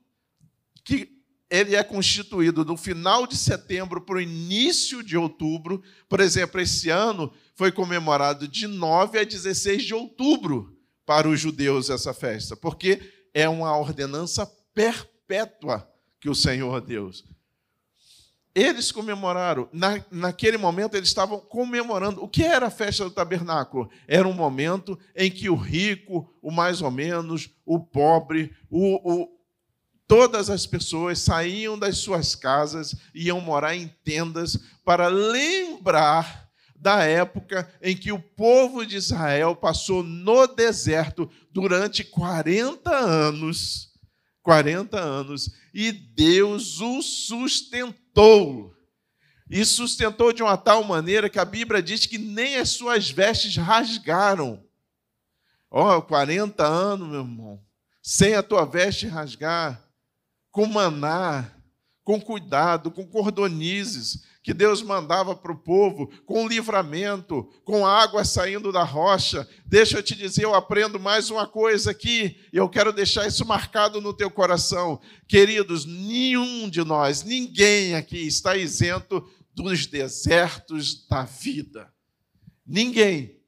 que 0.85 1.15
ele 1.49 1.77
é 1.77 1.85
constituído 1.85 2.65
do 2.65 2.77
final 2.77 3.27
de 3.27 3.37
setembro 3.37 4.01
para 4.01 4.17
o 4.17 4.21
início 4.21 5.03
de 5.03 5.17
outubro. 5.17 5.83
Por 6.09 6.21
exemplo, 6.21 6.61
esse 6.61 6.91
ano 6.91 7.33
foi 7.55 7.71
comemorado 7.71 8.49
de 8.49 8.67
9 8.67 9.21
a 9.21 9.25
16 9.25 9.85
de 9.85 9.95
outubro 9.95 10.77
para 11.07 11.29
os 11.29 11.39
judeus 11.39 11.91
essa 11.91 12.13
festa, 12.13 12.57
porque 12.57 13.01
é 13.33 13.49
uma 13.49 13.77
ordenança 13.77 14.47
perpétua 14.75 15.89
que 16.19 16.29
o 16.29 16.35
Senhor 16.35 16.81
Deus. 16.81 17.25
Eles 18.55 18.93
comemoraram, 18.93 19.69
na, 19.73 20.01
naquele 20.11 20.57
momento 20.57 20.95
eles 20.95 21.09
estavam 21.09 21.41
comemorando. 21.41 22.23
O 22.23 22.29
que 22.29 22.45
era 22.45 22.67
a 22.67 22.71
festa 22.71 23.05
do 23.05 23.11
tabernáculo? 23.11 23.91
Era 24.07 24.29
um 24.29 24.33
momento 24.33 24.99
em 25.17 25.31
que 25.31 25.51
o 25.51 25.57
rico, 25.57 26.33
o 26.41 26.53
mais 26.53 26.81
ou 26.81 26.91
menos, 26.91 27.51
o 27.67 27.81
pobre, 27.81 28.55
o, 28.71 29.13
o, 29.13 29.29
todas 30.07 30.51
as 30.51 30.67
pessoas 30.67 31.19
saíam 31.19 31.77
das 31.77 31.99
suas 31.99 32.37
casas 32.37 32.95
e 33.13 33.27
iam 33.27 33.41
morar 33.41 33.75
em 33.75 33.89
tendas 34.05 34.57
para 34.85 35.09
lembrar 35.09 36.49
da 36.77 37.03
época 37.03 37.69
em 37.83 37.97
que 37.97 38.13
o 38.13 38.21
povo 38.21 38.87
de 38.87 38.97
Israel 38.97 39.57
passou 39.57 40.03
no 40.05 40.47
deserto 40.47 41.29
durante 41.51 42.05
40 42.05 42.91
anos 42.91 43.95
40 44.45 45.01
anos, 45.01 45.51
e 45.73 45.91
Deus 45.91 46.81
o 46.81 47.01
sustentou. 47.01 48.04
E 49.51 49.65
sustentou 49.65 50.33
de 50.33 50.43
uma 50.43 50.57
tal 50.57 50.83
maneira 50.85 51.29
que 51.29 51.39
a 51.39 51.45
Bíblia 51.45 51.83
diz 51.83 52.07
que 52.07 52.19
nem 52.19 52.57
as 52.57 52.71
suas 52.71 53.11
vestes 53.11 53.57
rasgaram. 53.57 54.65
Ó, 55.71 55.99
oh, 55.99 56.03
40 56.03 56.65
anos, 56.65 57.09
meu 57.09 57.21
irmão, 57.21 57.61
sem 58.03 58.35
a 58.35 58.43
tua 58.43 58.65
veste 58.65 59.07
rasgar, 59.07 59.83
com 60.51 60.67
maná, 60.67 61.51
com 62.05 62.21
cuidado, 62.21 62.91
com 62.91 63.07
cordonizes, 63.07 64.25
que 64.45 64.53
Deus 64.53 64.83
mandava 64.83 65.35
para 65.35 65.53
o 65.53 65.57
povo, 65.57 66.07
com 66.27 66.47
livramento, 66.47 67.51
com 67.65 67.87
água 67.87 68.27
saindo 68.27 68.71
da 68.71 68.85
rocha. 68.85 69.49
Deixa 69.65 69.97
eu 69.97 70.03
te 70.03 70.15
dizer, 70.15 70.45
eu 70.45 70.55
aprendo 70.55 71.01
mais 71.01 71.31
uma 71.31 71.47
coisa 71.47 71.93
aqui, 71.93 72.37
e 72.53 72.59
eu 72.59 72.69
quero 72.69 72.93
deixar 72.93 73.27
isso 73.27 73.47
marcado 73.47 74.03
no 74.03 74.13
teu 74.13 74.31
coração. 74.31 75.01
Queridos, 75.27 75.87
nenhum 75.87 76.69
de 76.69 76.85
nós, 76.85 77.25
ninguém 77.25 77.95
aqui 77.95 78.19
está 78.19 78.55
isento 78.55 79.27
dos 79.55 79.87
desertos 79.87 81.09
da 81.09 81.23
vida. 81.23 81.91
Ninguém. 82.67 83.41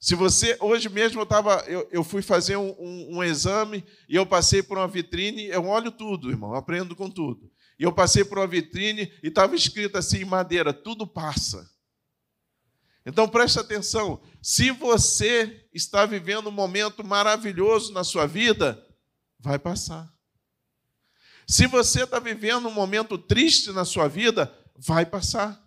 Se 0.00 0.14
você, 0.14 0.56
hoje 0.60 0.88
mesmo 0.88 1.20
eu, 1.20 1.26
tava, 1.26 1.62
eu, 1.66 1.86
eu 1.92 2.02
fui 2.02 2.22
fazer 2.22 2.56
um, 2.56 2.74
um, 2.78 3.18
um 3.18 3.22
exame 3.22 3.84
e 4.08 4.16
eu 4.16 4.24
passei 4.24 4.62
por 4.62 4.78
uma 4.78 4.88
vitrine, 4.88 5.48
eu 5.48 5.66
olho 5.66 5.92
tudo, 5.92 6.30
irmão, 6.30 6.54
aprendo 6.54 6.96
com 6.96 7.10
tudo. 7.10 7.50
E 7.78 7.84
eu 7.84 7.92
passei 7.92 8.24
por 8.24 8.38
uma 8.38 8.46
vitrine 8.46 9.12
e 9.22 9.28
estava 9.28 9.54
escrito 9.54 9.96
assim 9.96 10.18
em 10.18 10.24
madeira: 10.24 10.72
tudo 10.72 11.06
passa. 11.06 11.70
Então 13.06 13.28
preste 13.28 13.58
atenção: 13.58 14.20
se 14.42 14.70
você 14.70 15.66
está 15.72 16.04
vivendo 16.04 16.48
um 16.48 16.52
momento 16.52 17.04
maravilhoso 17.04 17.92
na 17.92 18.02
sua 18.02 18.26
vida, 18.26 18.84
vai 19.38 19.58
passar. 19.58 20.12
Se 21.46 21.66
você 21.66 22.02
está 22.02 22.18
vivendo 22.18 22.68
um 22.68 22.72
momento 22.72 23.16
triste 23.16 23.72
na 23.72 23.84
sua 23.84 24.08
vida, 24.08 24.52
vai 24.76 25.06
passar. 25.06 25.58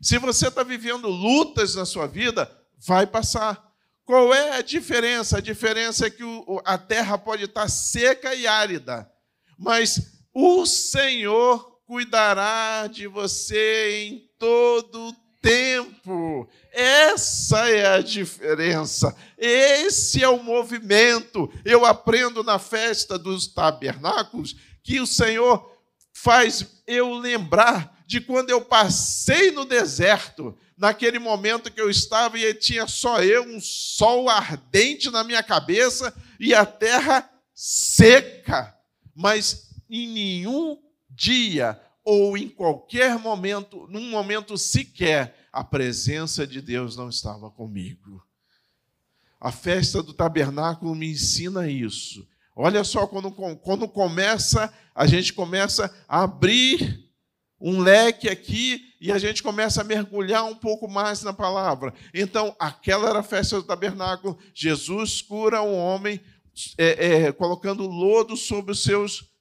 Se 0.00 0.18
você 0.18 0.48
está 0.48 0.62
vivendo 0.62 1.08
lutas 1.08 1.74
na 1.74 1.84
sua 1.84 2.06
vida, 2.06 2.50
vai 2.78 3.06
passar. 3.06 3.72
Qual 4.04 4.34
é 4.34 4.56
a 4.56 4.62
diferença? 4.62 5.38
A 5.38 5.40
diferença 5.40 6.06
é 6.06 6.10
que 6.10 6.22
a 6.64 6.78
terra 6.78 7.18
pode 7.18 7.44
estar 7.44 7.68
seca 7.68 8.34
e 8.34 8.46
árida, 8.46 9.10
mas 9.58 10.13
o 10.34 10.66
Senhor 10.66 11.80
cuidará 11.86 12.88
de 12.88 13.06
você 13.06 14.06
em 14.06 14.28
todo 14.38 15.14
tempo. 15.40 16.48
Essa 16.72 17.70
é 17.70 17.86
a 17.86 18.00
diferença. 18.00 19.14
Esse 19.38 20.24
é 20.24 20.28
o 20.28 20.42
movimento. 20.42 21.52
Eu 21.64 21.84
aprendo 21.84 22.42
na 22.42 22.58
festa 22.58 23.18
dos 23.18 23.46
tabernáculos 23.46 24.56
que 24.82 25.00
o 25.00 25.06
Senhor 25.06 25.70
faz 26.12 26.82
eu 26.86 27.14
lembrar 27.14 28.02
de 28.06 28.20
quando 28.20 28.50
eu 28.50 28.60
passei 28.60 29.50
no 29.50 29.64
deserto, 29.64 30.56
naquele 30.76 31.18
momento 31.18 31.70
que 31.70 31.80
eu 31.80 31.90
estava 31.90 32.38
e 32.38 32.54
tinha 32.54 32.86
só 32.86 33.22
eu, 33.22 33.44
um 33.44 33.60
sol 33.60 34.28
ardente 34.28 35.10
na 35.10 35.22
minha 35.22 35.42
cabeça 35.42 36.14
e 36.40 36.54
a 36.54 36.66
terra 36.66 37.30
seca. 37.54 38.74
Mas 39.14 39.73
em 39.88 40.08
nenhum 40.08 40.78
dia 41.10 41.80
ou 42.04 42.36
em 42.36 42.48
qualquer 42.48 43.18
momento, 43.18 43.86
num 43.88 44.10
momento 44.10 44.58
sequer, 44.58 45.48
a 45.52 45.64
presença 45.64 46.46
de 46.46 46.60
Deus 46.60 46.96
não 46.96 47.08
estava 47.08 47.50
comigo. 47.50 48.22
A 49.40 49.50
festa 49.50 50.02
do 50.02 50.12
tabernáculo 50.12 50.94
me 50.94 51.10
ensina 51.10 51.68
isso. 51.68 52.26
Olha 52.56 52.84
só, 52.84 53.06
quando, 53.06 53.30
quando 53.30 53.88
começa, 53.88 54.72
a 54.94 55.06
gente 55.06 55.32
começa 55.32 55.92
a 56.08 56.22
abrir 56.22 57.04
um 57.60 57.80
leque 57.80 58.28
aqui 58.28 58.94
e 59.00 59.10
a 59.10 59.18
gente 59.18 59.42
começa 59.42 59.80
a 59.80 59.84
mergulhar 59.84 60.44
um 60.44 60.54
pouco 60.54 60.88
mais 60.88 61.22
na 61.22 61.32
palavra. 61.32 61.94
Então, 62.12 62.54
aquela 62.58 63.08
era 63.08 63.20
a 63.20 63.24
festa 63.24 63.56
do 63.56 63.62
tabernáculo. 63.62 64.38
Jesus 64.52 65.22
cura 65.22 65.62
um 65.62 65.74
homem 65.74 66.20
é, 66.76 67.06
é, 67.06 67.32
colocando 67.32 67.86
lodo 67.86 68.36
sobre 68.36 68.72
os 68.72 68.82
seus 68.82 69.33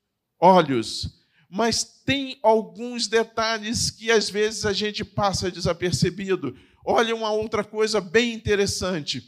olhos. 0.43 1.23
Mas 1.49 1.83
tem 2.05 2.37
alguns 2.43 3.07
detalhes 3.07 3.89
que 3.89 4.11
às 4.11 4.29
vezes 4.29 4.65
a 4.65 4.73
gente 4.73 5.05
passa 5.05 5.49
desapercebido. 5.49 6.53
Olha 6.85 7.15
uma 7.15 7.31
outra 7.31 7.63
coisa 7.63 8.01
bem 8.01 8.33
interessante. 8.33 9.23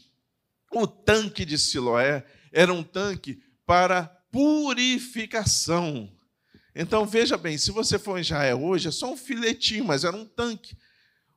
O 0.73 0.85
tanque 0.85 1.45
de 1.45 1.57
Siloé 1.57 2.25
era 2.51 2.73
um 2.73 2.83
tanque 2.83 3.41
para 3.65 4.03
purificação. 4.29 6.11
Então 6.75 7.05
veja 7.05 7.37
bem, 7.37 7.57
se 7.57 7.71
você 7.71 7.97
for 7.97 8.17
em 8.17 8.21
Israel 8.21 8.61
hoje, 8.61 8.89
é 8.89 8.91
só 8.91 9.13
um 9.13 9.15
filetinho, 9.15 9.85
mas 9.85 10.03
era 10.03 10.17
um 10.17 10.25
tanque. 10.25 10.75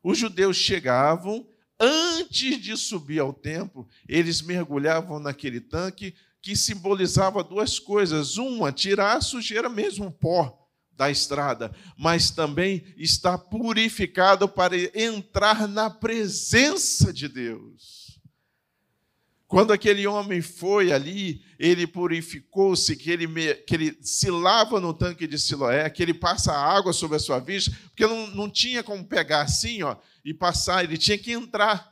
Os 0.03 0.17
judeus 0.17 0.57
chegavam, 0.57 1.47
antes 1.79 2.59
de 2.59 2.75
subir 2.75 3.19
ao 3.19 3.31
templo, 3.31 3.87
eles 4.07 4.41
mergulhavam 4.41 5.19
naquele 5.19 5.61
tanque, 5.61 6.13
que 6.41 6.55
simbolizava 6.55 7.43
duas 7.43 7.79
coisas. 7.79 8.37
Uma, 8.37 8.71
tirar 8.71 9.17
a 9.17 9.21
sujeira 9.21 9.69
mesmo, 9.69 10.07
o 10.07 10.11
pó 10.11 10.59
da 10.99 11.09
estrada, 11.09 11.73
mas 11.97 12.29
também 12.29 12.83
está 12.97 13.37
purificado 13.37 14.49
para 14.49 14.75
entrar 14.93 15.65
na 15.65 15.89
presença 15.89 17.13
de 17.13 17.29
Deus. 17.29 18.19
Quando 19.47 19.73
aquele 19.73 20.05
homem 20.05 20.41
foi 20.41 20.91
ali, 20.91 21.41
ele 21.57 21.87
purificou-se, 21.87 22.95
que 22.95 23.09
ele, 23.09 23.55
que 23.65 23.73
ele 23.73 23.97
se 24.01 24.29
lava 24.29 24.79
no 24.79 24.93
tanque 24.93 25.25
de 25.25 25.39
Siloé, 25.39 25.89
que 25.89 26.03
ele 26.03 26.13
passa 26.13 26.53
água 26.53 26.93
sobre 26.93 27.15
a 27.17 27.19
sua 27.19 27.39
vista, 27.39 27.71
porque 27.87 28.05
não, 28.05 28.27
não 28.27 28.49
tinha 28.49 28.83
como 28.83 29.03
pegar 29.03 29.41
assim 29.41 29.81
ó, 29.81 29.95
e 30.23 30.35
passar, 30.35 30.83
ele 30.83 30.97
tinha 30.97 31.17
que 31.17 31.31
entrar. 31.31 31.88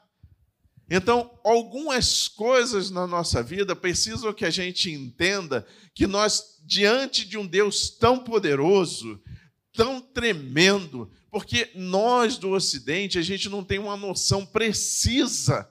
Então, 0.90 1.38
algumas 1.44 2.28
coisas 2.28 2.90
na 2.90 3.06
nossa 3.06 3.44
vida 3.44 3.76
precisam 3.76 4.34
que 4.34 4.46
a 4.46 4.50
gente 4.50 4.90
entenda 4.90 5.68
que 5.94 6.08
nós 6.08 6.58
diante 6.64 7.26
de 7.26 7.38
um 7.38 7.46
Deus 7.46 7.90
tão 7.90 8.20
poderoso, 8.20 9.22
tão 9.74 10.00
tremendo, 10.00 11.12
porque 11.30 11.70
nós 11.76 12.38
do 12.38 12.52
Ocidente, 12.52 13.18
a 13.18 13.22
gente 13.22 13.50
não 13.50 13.64
tem 13.64 13.80
uma 13.80 13.98
noção 13.98 14.46
precisa 14.46 15.70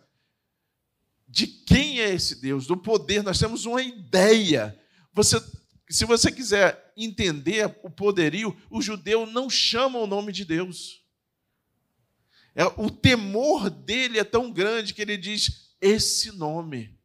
de 1.28 1.46
quem 1.46 2.00
é 2.00 2.14
esse 2.14 2.40
Deus, 2.40 2.66
do 2.66 2.76
poder, 2.76 3.22
nós 3.22 3.38
temos 3.38 3.66
uma 3.66 3.82
ideia. 3.82 4.78
Você, 5.12 5.42
se 5.88 6.04
você 6.04 6.30
quiser 6.30 6.92
entender 6.96 7.66
o 7.82 7.90
poderio, 7.90 8.56
o 8.70 8.80
judeu 8.80 9.26
não 9.26 9.50
chama 9.50 9.98
o 9.98 10.06
nome 10.06 10.32
de 10.32 10.44
Deus. 10.44 11.02
É, 12.56 12.64
o 12.78 12.90
temor 12.90 13.68
dele 13.68 14.18
é 14.18 14.24
tão 14.24 14.50
grande 14.50 14.94
que 14.94 15.02
ele 15.02 15.18
diz 15.18 15.74
esse 15.78 16.32
nome. 16.32 16.96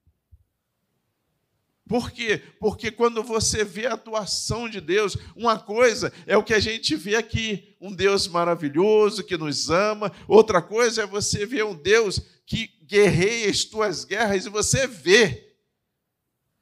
Por 1.90 2.10
quê? 2.10 2.42
Porque 2.58 2.90
quando 2.90 3.22
você 3.22 3.66
vê 3.66 3.86
a 3.86 3.96
atuação 3.96 4.70
de 4.70 4.80
Deus, 4.80 5.18
uma 5.36 5.60
coisa 5.60 6.14
é 6.26 6.38
o 6.38 6.44
que 6.44 6.54
a 6.54 6.60
gente 6.60 6.96
vê 6.96 7.18
aqui, 7.18 7.76
um 7.82 7.94
Deus 7.94 8.30
maravilhoso 8.30 9.26
que 9.26 9.36
nos 9.36 9.70
ama, 9.70 10.10
outra 10.26 10.62
coisa 10.62 11.04
é 11.04 11.06
você 11.06 11.46
ver 11.46 11.66
um 11.66 11.76
Deus 11.76 12.22
que 12.46 12.70
guerreia 12.84 13.50
as 13.50 13.66
tuas 13.66 14.06
guerras 14.06 14.46
e 14.46 14.50
você 14.50 14.88
vê. 14.88 15.52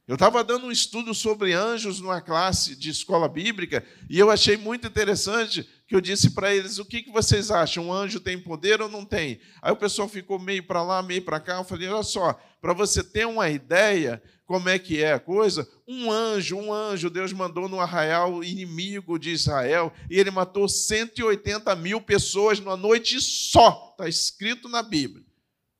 Eu 0.08 0.14
estava 0.14 0.42
dando 0.42 0.66
um 0.66 0.72
estudo 0.72 1.14
sobre 1.14 1.52
anjos 1.52 2.00
numa 2.00 2.20
classe 2.20 2.74
de 2.74 2.90
escola 2.90 3.28
bíblica 3.28 3.86
e 4.08 4.18
eu 4.18 4.28
achei 4.32 4.56
muito 4.56 4.84
interessante 4.88 5.64
que 5.90 5.96
eu 5.96 6.00
disse 6.00 6.30
para 6.30 6.54
eles: 6.54 6.78
o 6.78 6.84
que, 6.84 7.02
que 7.02 7.10
vocês 7.10 7.50
acham? 7.50 7.88
Um 7.88 7.92
anjo 7.92 8.20
tem 8.20 8.38
poder 8.40 8.80
ou 8.80 8.88
não 8.88 9.04
tem? 9.04 9.40
Aí 9.60 9.72
o 9.72 9.76
pessoal 9.76 10.08
ficou 10.08 10.38
meio 10.38 10.62
para 10.62 10.84
lá, 10.84 11.02
meio 11.02 11.20
para 11.20 11.40
cá. 11.40 11.56
Eu 11.56 11.64
falei: 11.64 11.88
olha 11.88 12.04
só, 12.04 12.40
para 12.60 12.72
você 12.72 13.02
ter 13.02 13.26
uma 13.26 13.50
ideia, 13.50 14.22
como 14.46 14.68
é 14.68 14.78
que 14.78 15.02
é 15.02 15.14
a 15.14 15.18
coisa? 15.18 15.68
Um 15.88 16.08
anjo, 16.12 16.56
um 16.56 16.72
anjo, 16.72 17.10
Deus 17.10 17.32
mandou 17.32 17.68
no 17.68 17.80
arraial 17.80 18.44
inimigo 18.44 19.18
de 19.18 19.30
Israel 19.30 19.92
e 20.08 20.16
ele 20.16 20.30
matou 20.30 20.68
180 20.68 21.74
mil 21.74 22.00
pessoas 22.00 22.60
numa 22.60 22.76
noite 22.76 23.20
só. 23.20 23.88
Está 23.90 24.08
escrito 24.08 24.68
na 24.68 24.84
Bíblia. 24.84 25.26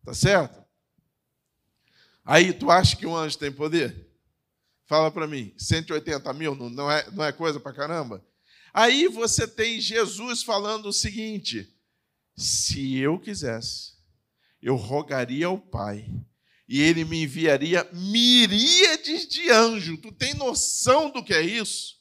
Tá 0.04 0.12
certo? 0.12 0.60
Aí, 2.24 2.52
tu 2.52 2.68
acha 2.68 2.96
que 2.96 3.06
um 3.06 3.16
anjo 3.16 3.38
tem 3.38 3.52
poder? 3.52 4.08
Fala 4.86 5.08
para 5.08 5.28
mim, 5.28 5.54
180 5.56 6.32
mil 6.32 6.56
não 6.56 6.90
é, 6.90 7.08
não 7.12 7.24
é 7.24 7.30
coisa 7.30 7.60
para 7.60 7.72
caramba? 7.72 8.20
Aí 8.72 9.08
você 9.08 9.46
tem 9.46 9.80
Jesus 9.80 10.42
falando 10.42 10.86
o 10.86 10.92
seguinte: 10.92 11.68
se 12.36 12.96
eu 12.98 13.18
quisesse, 13.18 13.94
eu 14.62 14.76
rogaria 14.76 15.46
ao 15.46 15.58
Pai 15.58 16.08
e 16.68 16.80
ele 16.80 17.04
me 17.04 17.24
enviaria 17.24 17.88
miríades 17.92 19.26
de 19.26 19.50
anjos. 19.50 19.98
Tu 20.00 20.12
tem 20.12 20.34
noção 20.34 21.10
do 21.10 21.22
que 21.22 21.34
é 21.34 21.42
isso? 21.42 21.98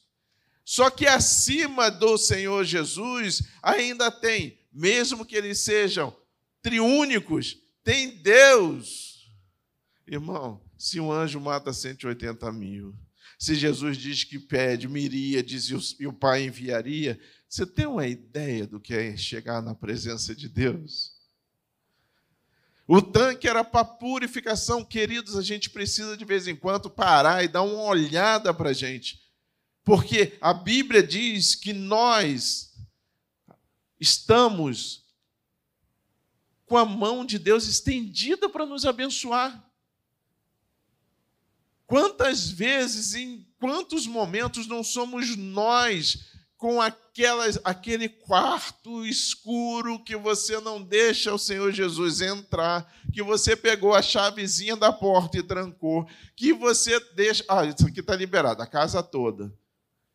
Só 0.64 0.88
que 0.88 1.06
acima 1.06 1.90
do 1.90 2.16
Senhor 2.16 2.64
Jesus 2.64 3.42
ainda 3.60 4.10
tem, 4.12 4.56
mesmo 4.72 5.26
que 5.26 5.34
eles 5.34 5.58
sejam 5.58 6.16
triúnicos, 6.62 7.56
tem 7.82 8.10
Deus. 8.10 9.28
Irmão, 10.06 10.62
se 10.78 11.00
um 11.00 11.10
anjo 11.10 11.40
mata 11.40 11.72
180 11.72 12.52
mil, 12.52 12.94
se 13.40 13.54
Jesus 13.54 13.96
diz 13.96 14.22
que 14.22 14.38
pede 14.38 14.86
miríades 14.86 15.70
e 15.98 16.06
o 16.06 16.12
Pai 16.12 16.44
enviaria, 16.44 17.18
você 17.48 17.64
tem 17.64 17.86
uma 17.86 18.06
ideia 18.06 18.66
do 18.66 18.78
que 18.78 18.92
é 18.92 19.16
chegar 19.16 19.62
na 19.62 19.74
presença 19.74 20.34
de 20.34 20.46
Deus? 20.46 21.18
O 22.86 23.00
tanque 23.00 23.48
era 23.48 23.64
para 23.64 23.82
purificação. 23.82 24.84
Queridos, 24.84 25.38
a 25.38 25.42
gente 25.42 25.70
precisa 25.70 26.18
de 26.18 26.24
vez 26.24 26.46
em 26.46 26.54
quando 26.54 26.90
parar 26.90 27.42
e 27.42 27.48
dar 27.48 27.62
uma 27.62 27.84
olhada 27.84 28.52
para 28.52 28.70
a 28.70 28.74
gente. 28.74 29.22
Porque 29.82 30.36
a 30.38 30.52
Bíblia 30.52 31.02
diz 31.02 31.54
que 31.54 31.72
nós 31.72 32.74
estamos 33.98 35.06
com 36.66 36.76
a 36.76 36.84
mão 36.84 37.24
de 37.24 37.38
Deus 37.38 37.66
estendida 37.66 38.50
para 38.50 38.66
nos 38.66 38.84
abençoar. 38.84 39.69
Quantas 41.90 42.48
vezes, 42.48 43.16
em 43.16 43.44
quantos 43.58 44.06
momentos 44.06 44.68
não 44.68 44.84
somos 44.84 45.36
nós 45.36 46.24
com 46.56 46.80
aquelas, 46.80 47.58
aquele 47.64 48.08
quarto 48.08 49.04
escuro 49.04 49.98
que 49.98 50.14
você 50.14 50.60
não 50.60 50.80
deixa 50.80 51.34
o 51.34 51.38
Senhor 51.38 51.72
Jesus 51.72 52.20
entrar, 52.20 52.88
que 53.12 53.24
você 53.24 53.56
pegou 53.56 53.92
a 53.92 54.00
chavezinha 54.00 54.76
da 54.76 54.92
porta 54.92 55.38
e 55.38 55.42
trancou, 55.42 56.08
que 56.36 56.52
você 56.52 57.00
deixa. 57.16 57.44
Ah, 57.48 57.64
isso 57.64 57.88
aqui 57.88 57.98
está 57.98 58.14
liberado, 58.14 58.62
a 58.62 58.68
casa 58.68 59.02
toda. 59.02 59.52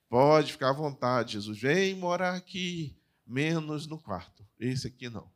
Pode 0.08 0.54
ficar 0.54 0.70
à 0.70 0.74
vontade, 0.74 1.34
Jesus. 1.34 1.60
Vem 1.60 1.94
morar 1.94 2.36
aqui, 2.36 2.96
menos 3.28 3.86
no 3.86 4.00
quarto. 4.00 4.48
Esse 4.58 4.88
aqui 4.88 5.10
não. 5.10 5.35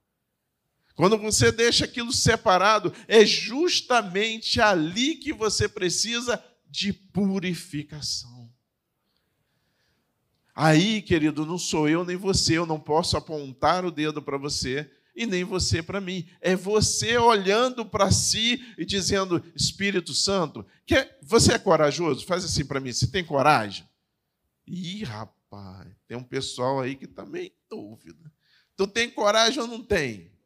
Quando 0.99 1.17
você 1.17 1.49
deixa 1.49 1.85
aquilo 1.85 2.11
separado, 2.11 2.93
é 3.07 3.25
justamente 3.25 4.59
ali 4.59 5.15
que 5.15 5.31
você 5.31 5.69
precisa 5.69 6.43
de 6.69 6.91
purificação. 6.91 8.51
Aí, 10.53 11.01
querido, 11.01 11.45
não 11.45 11.57
sou 11.57 11.87
eu 11.87 12.03
nem 12.03 12.17
você, 12.17 12.57
eu 12.57 12.65
não 12.65 12.77
posso 12.77 13.15
apontar 13.15 13.85
o 13.85 13.91
dedo 13.91 14.21
para 14.21 14.37
você 14.37 14.91
e 15.15 15.25
nem 15.25 15.45
você 15.45 15.81
para 15.81 16.01
mim. 16.01 16.27
É 16.41 16.53
você 16.53 17.17
olhando 17.17 17.85
para 17.85 18.11
si 18.11 18.61
e 18.77 18.83
dizendo: 18.83 19.41
Espírito 19.55 20.13
Santo, 20.13 20.65
quer, 20.85 21.17
você 21.21 21.53
é 21.53 21.57
corajoso? 21.57 22.25
Faz 22.25 22.43
assim 22.43 22.65
para 22.65 22.81
mim, 22.81 22.91
você 22.91 23.07
tem 23.07 23.23
coragem? 23.23 23.87
Ih, 24.67 25.05
rapaz, 25.05 25.87
tem 26.05 26.17
um 26.17 26.23
pessoal 26.25 26.81
aí 26.81 26.93
que 26.93 27.05
está 27.05 27.25
meio 27.25 27.53
dúvida. 27.69 28.29
Tu 28.75 28.85
tem 28.85 29.09
coragem 29.09 29.61
ou 29.61 29.67
não 29.67 29.81
tem? 29.81 30.37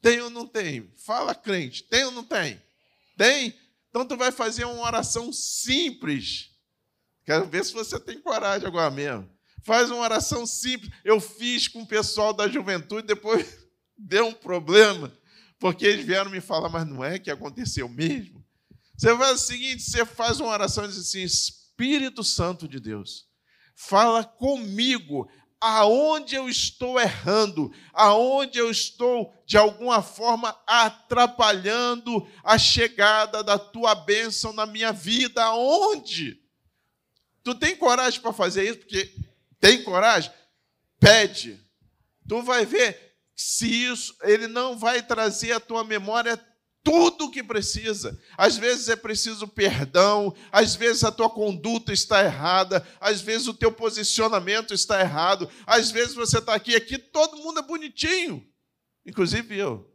Tem 0.00 0.20
ou 0.20 0.30
não 0.30 0.46
tem? 0.46 0.92
Fala, 0.96 1.34
crente, 1.34 1.82
tem 1.82 2.04
ou 2.04 2.12
não 2.12 2.24
tem? 2.24 2.60
Tem? 3.16 3.54
Então 3.90 4.06
tu 4.06 4.16
vai 4.16 4.30
fazer 4.30 4.64
uma 4.64 4.82
oração 4.82 5.32
simples 5.32 6.50
Quero 7.28 7.44
ver 7.44 7.62
se 7.62 7.74
você 7.74 8.00
tem 8.00 8.18
coragem 8.18 8.66
agora 8.66 8.90
mesmo. 8.90 9.28
Faz 9.62 9.90
uma 9.90 10.00
oração 10.00 10.46
simples. 10.46 10.90
Eu 11.04 11.20
fiz 11.20 11.68
com 11.68 11.82
o 11.82 11.86
pessoal 11.86 12.32
da 12.32 12.48
juventude, 12.48 13.06
depois 13.06 13.68
deu 13.98 14.28
um 14.28 14.32
problema, 14.32 15.12
porque 15.58 15.84
eles 15.84 16.06
vieram 16.06 16.30
me 16.30 16.40
falar, 16.40 16.70
mas 16.70 16.86
não 16.86 17.04
é 17.04 17.18
que 17.18 17.30
aconteceu 17.30 17.86
mesmo? 17.86 18.42
Você 18.96 19.14
faz 19.14 19.42
o 19.42 19.46
seguinte: 19.46 19.82
você 19.82 20.06
faz 20.06 20.40
uma 20.40 20.48
oração 20.48 20.86
e 20.86 20.88
diz 20.88 20.96
assim: 20.96 21.20
Espírito 21.20 22.24
Santo 22.24 22.66
de 22.66 22.80
Deus, 22.80 23.26
fala 23.76 24.24
comigo 24.24 25.30
aonde 25.60 26.34
eu 26.36 26.48
estou 26.48 27.00
errando, 27.00 27.72
aonde 27.92 28.58
eu 28.58 28.70
estou, 28.70 29.34
de 29.44 29.56
alguma 29.56 30.02
forma, 30.02 30.56
atrapalhando 30.66 32.26
a 32.44 32.58
chegada 32.58 33.42
da 33.42 33.58
tua 33.58 33.94
bênção 33.94 34.52
na 34.52 34.66
minha 34.66 34.92
vida, 34.92 35.42
aonde? 35.42 36.40
Tu 37.42 37.54
tem 37.54 37.76
coragem 37.76 38.20
para 38.20 38.32
fazer 38.32 38.68
isso? 38.68 38.78
Porque 38.78 39.14
tem 39.60 39.82
coragem? 39.82 40.32
Pede. 41.00 41.60
Tu 42.28 42.42
vai 42.42 42.64
ver 42.64 43.16
se 43.34 43.66
isso, 43.66 44.16
ele 44.22 44.48
não 44.48 44.76
vai 44.76 45.00
trazer 45.00 45.52
à 45.52 45.60
tua 45.60 45.84
memória 45.84 46.36
tudo 46.88 47.26
o 47.26 47.30
que 47.30 47.42
precisa. 47.42 48.18
Às 48.34 48.56
vezes 48.56 48.88
é 48.88 48.96
preciso 48.96 49.46
perdão, 49.46 50.34
às 50.50 50.74
vezes 50.74 51.04
a 51.04 51.12
tua 51.12 51.28
conduta 51.28 51.92
está 51.92 52.24
errada, 52.24 52.86
às 52.98 53.20
vezes 53.20 53.46
o 53.46 53.52
teu 53.52 53.70
posicionamento 53.70 54.72
está 54.72 54.98
errado, 54.98 55.50
às 55.66 55.90
vezes 55.90 56.14
você 56.14 56.38
está 56.38 56.54
aqui, 56.54 56.74
aqui 56.74 56.96
todo 56.96 57.36
mundo 57.36 57.60
é 57.60 57.62
bonitinho, 57.62 58.42
inclusive 59.04 59.54
eu. 59.54 59.94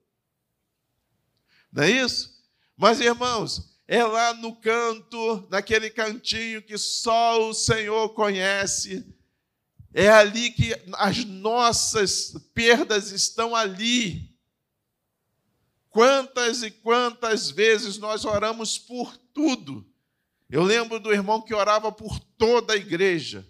Não 1.71 1.82
é 1.82 1.89
isso? 1.89 2.32
Mas, 2.77 3.01
irmãos, 3.01 3.75
é 3.88 4.03
lá 4.03 4.36
no 4.36 4.56
canto, 4.56 5.47
naquele 5.49 5.89
cantinho 5.89 6.62
que 6.62 6.77
só 6.77 7.49
o 7.49 7.56
Senhor 7.56 8.10
conhece. 8.10 9.03
É 9.91 10.10
ali 10.10 10.51
que 10.51 10.75
as 10.93 11.25
nossas 11.25 12.36
perdas 12.53 13.12
estão 13.12 13.56
ali. 13.56 14.33
Quantas 15.93 16.63
e 16.63 16.71
quantas 16.71 17.51
vezes 17.51 17.99
nós 17.99 18.25
oramos 18.25 18.79
por 18.79 19.15
tudo. 19.15 19.88
Eu 20.49 20.63
lembro 20.63 20.99
do 20.99 21.13
irmão 21.13 21.39
que 21.39 21.53
orava 21.53 21.91
por 21.91 22.19
toda 22.19 22.73
a 22.73 22.75
igreja. 22.75 23.47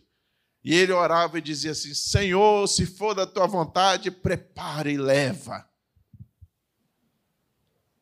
E 0.61 0.75
ele 0.75 0.91
orava 0.91 1.37
e 1.37 1.41
dizia 1.41 1.71
assim: 1.71 1.93
Senhor, 1.93 2.67
se 2.67 2.85
for 2.85 3.15
da 3.15 3.25
tua 3.25 3.47
vontade, 3.47 4.11
prepara 4.11 4.91
e 4.91 4.97
leva. 4.97 5.65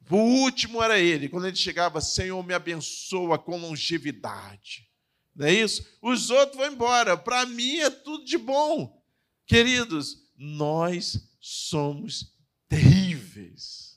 O 0.10 0.18
último 0.18 0.82
era 0.82 1.00
ele, 1.00 1.30
quando 1.30 1.46
ele 1.46 1.56
chegava, 1.56 2.02
Senhor, 2.02 2.44
me 2.44 2.56
abençoa 2.56 3.38
com 3.38 3.58
longevidade. 3.58 4.90
Não 5.36 5.46
é 5.46 5.54
isso? 5.54 5.86
Os 6.02 6.32
outros 6.32 6.58
vão 6.58 6.74
embora. 6.74 7.16
Para 7.16 7.46
mim 7.46 7.78
é 7.78 7.92
tudo 7.92 8.26
de 8.26 8.40
bom. 8.40 9.00
Queridos, 9.46 10.18
nós 10.36 11.30
somos 11.40 12.36
terríveis. 12.68 13.91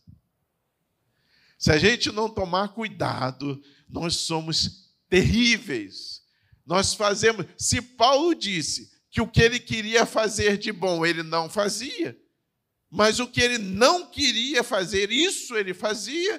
Se 1.65 1.73
a 1.73 1.79
gente 1.79 2.13
não 2.13 2.29
tomar 2.29 2.75
cuidado, 2.75 3.59
nós 3.89 4.17
somos 4.17 4.93
terríveis. 5.09 6.23
Nós 6.67 6.93
fazemos. 6.93 7.47
Se 7.57 7.81
Paulo 7.81 8.35
disse 8.35 8.93
que 9.11 9.19
o 9.19 9.27
que 9.27 9.41
ele 9.41 9.59
queria 9.59 10.05
fazer 10.05 10.59
de 10.59 10.71
bom 10.71 11.07
ele 11.07 11.23
não 11.23 11.49
fazia, 11.49 12.21
mas 12.91 13.19
o 13.19 13.27
que 13.27 13.41
ele 13.41 13.57
não 13.57 14.11
queria 14.11 14.63
fazer, 14.63 15.11
isso 15.11 15.57
ele 15.57 15.73
fazia. 15.73 16.39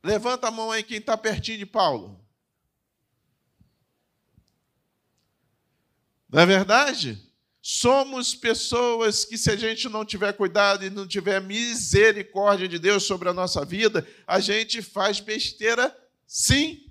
Levanta 0.00 0.46
a 0.46 0.52
mão 0.52 0.70
aí 0.70 0.84
quem 0.84 0.98
está 0.98 1.18
pertinho 1.18 1.58
de 1.58 1.66
Paulo. 1.66 2.24
Não 6.28 6.38
é 6.38 6.46
verdade? 6.46 7.20
Somos 7.62 8.34
pessoas 8.34 9.24
que, 9.24 9.36
se 9.36 9.50
a 9.50 9.56
gente 9.56 9.88
não 9.88 10.04
tiver 10.04 10.32
cuidado 10.32 10.84
e 10.84 10.90
não 10.90 11.06
tiver 11.06 11.40
misericórdia 11.42 12.66
de 12.66 12.78
Deus 12.78 13.04
sobre 13.04 13.28
a 13.28 13.34
nossa 13.34 13.64
vida, 13.64 14.06
a 14.26 14.40
gente 14.40 14.80
faz 14.80 15.20
besteira 15.20 15.94
sim. 16.26 16.90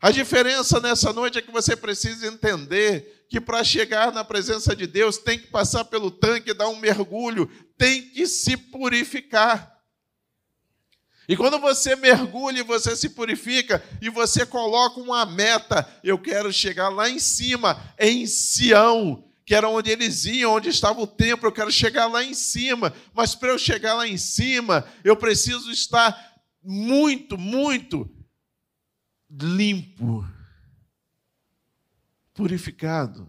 A 0.00 0.10
diferença 0.10 0.80
nessa 0.80 1.12
noite 1.12 1.38
é 1.38 1.42
que 1.42 1.50
você 1.50 1.74
precisa 1.76 2.26
entender 2.26 3.26
que 3.28 3.40
para 3.40 3.62
chegar 3.62 4.12
na 4.12 4.24
presença 4.24 4.74
de 4.74 4.86
Deus 4.86 5.18
tem 5.18 5.38
que 5.38 5.48
passar 5.48 5.84
pelo 5.84 6.10
tanque, 6.10 6.54
dar 6.54 6.68
um 6.68 6.76
mergulho, 6.76 7.50
tem 7.76 8.08
que 8.10 8.26
se 8.26 8.56
purificar. 8.56 9.78
E 11.28 11.36
quando 11.36 11.60
você 11.60 11.94
mergulha, 11.94 12.64
você 12.64 12.96
se 12.96 13.10
purifica 13.10 13.82
e 14.00 14.08
você 14.08 14.46
coloca 14.46 15.00
uma 15.00 15.26
meta, 15.26 15.88
eu 16.02 16.18
quero 16.18 16.52
chegar 16.52 16.88
lá 16.88 17.08
em 17.08 17.20
cima, 17.20 17.80
em 17.98 18.26
Sião, 18.26 19.29
que 19.50 19.54
era 19.56 19.68
onde 19.68 19.90
eles 19.90 20.26
iam, 20.26 20.52
onde 20.52 20.68
estava 20.68 21.00
o 21.00 21.08
templo, 21.08 21.48
eu 21.48 21.52
quero 21.52 21.72
chegar 21.72 22.06
lá 22.06 22.22
em 22.22 22.34
cima, 22.34 22.94
mas 23.12 23.34
para 23.34 23.48
eu 23.48 23.58
chegar 23.58 23.94
lá 23.94 24.06
em 24.06 24.16
cima, 24.16 24.86
eu 25.02 25.16
preciso 25.16 25.72
estar 25.72 26.40
muito, 26.62 27.36
muito 27.36 28.08
limpo 29.28 30.24
purificado, 32.32 33.28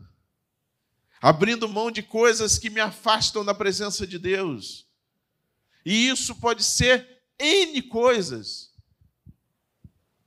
abrindo 1.19 1.67
mão 1.67 1.89
de 1.89 2.03
coisas 2.03 2.59
que 2.59 2.69
me 2.69 2.79
afastam 2.79 3.43
da 3.43 3.55
presença 3.55 4.05
de 4.05 4.19
Deus. 4.19 4.87
E 5.83 6.07
isso 6.07 6.35
pode 6.35 6.63
ser 6.63 7.23
N 7.39 7.81
coisas. 7.81 8.71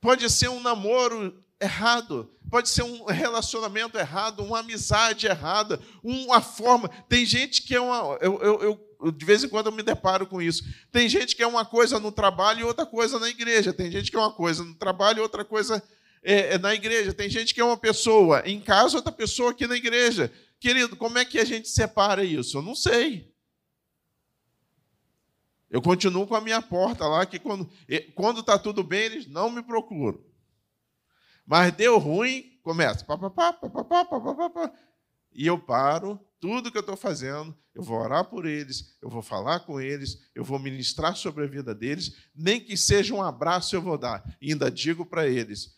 Pode 0.01 0.29
ser 0.29 0.49
um 0.49 0.59
namoro 0.59 1.41
errado, 1.65 2.31
pode 2.49 2.69
ser 2.69 2.83
um 2.83 3.05
relacionamento 3.05 3.97
errado, 3.97 4.43
uma 4.43 4.59
amizade 4.59 5.27
errada, 5.27 5.79
uma 6.03 6.41
forma. 6.41 6.87
Tem 7.09 7.25
gente 7.25 7.61
que 7.61 7.75
é 7.75 7.81
uma. 7.81 8.17
Eu, 8.21 8.41
eu, 8.41 8.79
eu, 9.01 9.11
de 9.11 9.25
vez 9.25 9.43
em 9.43 9.49
quando 9.49 9.67
eu 9.67 9.71
me 9.71 9.83
deparo 9.83 10.25
com 10.25 10.41
isso. 10.41 10.63
Tem 10.91 11.09
gente 11.09 11.35
que 11.35 11.43
é 11.43 11.47
uma 11.47 11.65
coisa 11.65 11.99
no 11.99 12.11
trabalho 12.11 12.61
e 12.61 12.63
outra 12.63 12.85
coisa 12.85 13.19
na 13.19 13.29
igreja. 13.29 13.73
Tem 13.73 13.91
gente 13.91 14.09
que 14.09 14.17
é 14.17 14.19
uma 14.19 14.31
coisa 14.31 14.63
no 14.63 14.73
trabalho 14.75 15.19
e 15.19 15.21
outra 15.21 15.43
coisa 15.43 15.83
é, 16.27 16.55
é, 16.55 16.57
na 16.57 16.73
igreja, 16.73 17.13
tem 17.13 17.29
gente 17.29 17.53
que 17.53 17.61
é 17.61 17.63
uma 17.63 17.77
pessoa 17.77 18.41
em 18.47 18.59
casa, 18.59 18.97
outra 18.97 19.11
pessoa 19.11 19.51
aqui 19.51 19.67
na 19.67 19.75
igreja. 19.75 20.33
Querido, 20.59 20.95
como 20.95 21.19
é 21.19 21.23
que 21.23 21.37
a 21.37 21.45
gente 21.45 21.69
separa 21.69 22.23
isso? 22.23 22.57
Eu 22.57 22.63
não 22.63 22.73
sei. 22.73 23.31
Eu 25.69 25.83
continuo 25.83 26.25
com 26.25 26.33
a 26.33 26.41
minha 26.41 26.63
porta 26.63 27.07
lá, 27.07 27.27
que 27.27 27.37
quando 27.37 27.69
quando 28.15 28.39
está 28.39 28.57
tudo 28.57 28.83
bem, 28.83 29.01
eles 29.01 29.27
não 29.27 29.51
me 29.51 29.61
procuram. 29.61 30.19
Mas 31.45 31.73
deu 31.73 31.97
ruim, 31.97 32.59
começa. 32.63 33.05
Pá, 33.05 33.17
pá, 33.17 33.29
pá, 33.29 33.53
pá, 33.53 33.69
pá, 33.69 34.05
pá, 34.05 34.49
pá, 34.49 34.73
e 35.31 35.45
eu 35.45 35.59
paro 35.59 36.19
tudo 36.39 36.71
que 36.71 36.77
eu 36.77 36.81
estou 36.81 36.95
fazendo, 36.95 37.55
eu 37.73 37.83
vou 37.83 37.99
orar 37.99 38.25
por 38.25 38.45
eles, 38.45 38.95
eu 39.01 39.09
vou 39.09 39.21
falar 39.21 39.61
com 39.61 39.81
eles, 39.81 40.29
eu 40.33 40.43
vou 40.43 40.57
ministrar 40.57 41.15
sobre 41.15 41.43
a 41.43 41.47
vida 41.47 41.75
deles, 41.75 42.15
nem 42.33 42.59
que 42.59 42.77
seja 42.77 43.13
um 43.13 43.21
abraço 43.21 43.75
eu 43.75 43.81
vou 43.81 43.97
dar. 43.97 44.23
E 44.39 44.51
ainda 44.51 44.71
digo 44.71 45.05
para 45.05 45.27
eles: 45.27 45.77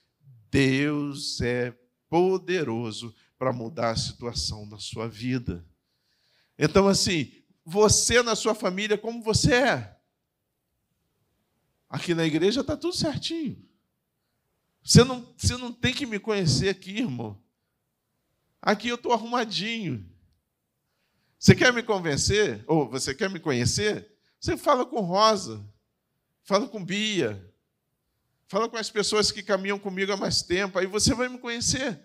Deus 0.51 1.41
é 1.41 1.73
poderoso 2.09 3.15
para 3.37 3.51
mudar 3.51 3.91
a 3.91 3.95
situação 3.95 4.67
da 4.67 4.77
sua 4.77 5.07
vida. 5.07 5.65
Então, 6.57 6.87
assim, 6.87 7.31
você 7.65 8.21
na 8.21 8.35
sua 8.35 8.53
família, 8.53 8.97
como 8.97 9.23
você 9.23 9.53
é? 9.53 9.97
Aqui 11.89 12.13
na 12.13 12.25
igreja 12.25 12.61
está 12.61 12.75
tudo 12.75 12.95
certinho. 12.95 13.66
Você 14.87 15.03
não, 15.03 15.35
você 15.37 15.57
não 15.57 15.73
tem 15.73 15.93
que 15.93 16.05
me 16.05 16.17
conhecer 16.17 16.69
aqui, 16.69 16.99
irmão. 16.99 17.37
Aqui 18.61 18.87
eu 18.87 18.95
estou 18.95 19.11
arrumadinho. 19.11 20.09
Você 21.37 21.53
quer 21.53 21.73
me 21.73 21.83
convencer? 21.83 22.63
Ou 22.65 22.89
você 22.89 23.13
quer 23.13 23.29
me 23.29 23.39
conhecer? 23.39 24.09
Você 24.39 24.55
fala 24.55 24.85
com 24.85 25.01
Rosa, 25.01 25.61
fala 26.43 26.69
com 26.69 26.83
Bia, 26.83 27.43
Fala 28.47 28.69
com 28.69 28.77
as 28.77 28.89
pessoas 28.89 29.29
que 29.29 29.43
caminham 29.43 29.77
comigo 29.77 30.11
há 30.11 30.17
mais 30.17 30.41
tempo, 30.41 30.79
aí 30.79 30.85
você 30.85 31.13
vai 31.13 31.27
me 31.27 31.37
conhecer. 31.37 31.99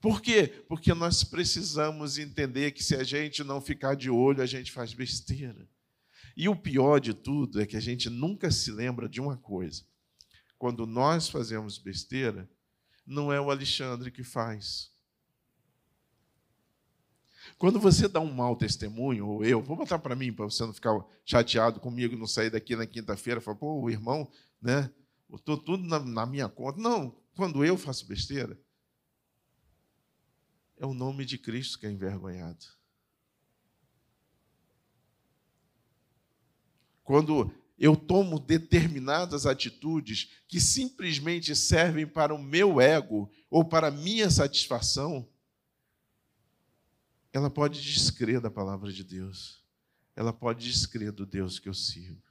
Por 0.00 0.20
quê? 0.20 0.64
Porque 0.66 0.94
nós 0.94 1.22
precisamos 1.22 2.16
entender 2.18 2.72
que 2.72 2.82
se 2.82 2.96
a 2.96 3.04
gente 3.04 3.44
não 3.44 3.60
ficar 3.60 3.94
de 3.94 4.08
olho, 4.08 4.42
a 4.42 4.46
gente 4.46 4.72
faz 4.72 4.94
besteira. 4.94 5.68
E 6.34 6.48
o 6.48 6.56
pior 6.56 6.98
de 6.98 7.12
tudo 7.12 7.60
é 7.60 7.66
que 7.66 7.76
a 7.76 7.80
gente 7.80 8.08
nunca 8.08 8.50
se 8.50 8.72
lembra 8.72 9.06
de 9.08 9.20
uma 9.20 9.36
coisa. 9.36 9.84
Quando 10.62 10.86
nós 10.86 11.28
fazemos 11.28 11.76
besteira, 11.76 12.48
não 13.04 13.32
é 13.32 13.40
o 13.40 13.50
Alexandre 13.50 14.12
que 14.12 14.22
faz. 14.22 14.92
Quando 17.58 17.80
você 17.80 18.06
dá 18.06 18.20
um 18.20 18.32
mau 18.32 18.54
testemunho, 18.54 19.26
ou 19.26 19.44
eu, 19.44 19.60
vou 19.60 19.76
botar 19.76 19.98
para 19.98 20.14
mim, 20.14 20.32
para 20.32 20.44
você 20.44 20.64
não 20.64 20.72
ficar 20.72 21.04
chateado 21.24 21.80
comigo, 21.80 22.16
não 22.16 22.28
sair 22.28 22.48
daqui 22.48 22.76
na 22.76 22.86
quinta-feira 22.86 23.40
falar, 23.40 23.56
pô, 23.56 23.80
o 23.80 23.90
irmão 23.90 24.30
né? 24.60 24.88
Estou 25.34 25.58
tudo 25.58 25.82
na, 25.82 25.98
na 25.98 26.24
minha 26.24 26.48
conta. 26.48 26.80
Não, 26.80 27.10
quando 27.34 27.64
eu 27.64 27.76
faço 27.76 28.06
besteira, 28.06 28.56
é 30.76 30.86
o 30.86 30.94
nome 30.94 31.24
de 31.24 31.38
Cristo 31.38 31.76
que 31.76 31.86
é 31.86 31.90
envergonhado. 31.90 32.64
Quando 37.02 37.52
eu 37.78 37.96
tomo 37.96 38.38
determinadas 38.38 39.46
atitudes 39.46 40.30
que 40.46 40.60
simplesmente 40.60 41.54
servem 41.56 42.06
para 42.06 42.34
o 42.34 42.42
meu 42.42 42.80
ego 42.80 43.30
ou 43.50 43.64
para 43.64 43.88
a 43.88 43.90
minha 43.90 44.30
satisfação, 44.30 45.28
ela 47.32 47.50
pode 47.50 47.80
descrer 47.82 48.40
da 48.40 48.50
palavra 48.50 48.92
de 48.92 49.02
Deus. 49.02 49.62
Ela 50.14 50.32
pode 50.32 50.70
descrer 50.70 51.10
do 51.10 51.24
Deus 51.24 51.58
que 51.58 51.68
eu 51.68 51.74
sirvo. 51.74 52.22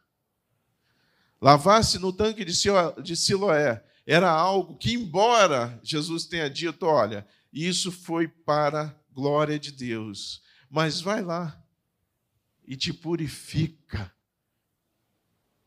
Lavar-se 1.42 1.98
no 1.98 2.14
tanque 2.14 2.46
de 2.46 3.16
Siloé 3.16 3.84
era 4.06 4.30
algo 4.30 4.78
que, 4.78 4.94
embora 4.94 5.80
Jesus 5.84 6.26
tenha 6.26 6.48
dito, 6.48 6.86
olha, 6.86 7.28
isso 7.52 7.92
foi 7.92 8.28
para 8.28 8.84
a 8.84 8.96
glória 9.12 9.58
de 9.58 9.72
Deus, 9.72 10.44
mas 10.70 11.02
vai 11.02 11.24
lá 11.24 11.60
e 12.64 12.76
te 12.76 12.94
purifica, 12.94 14.14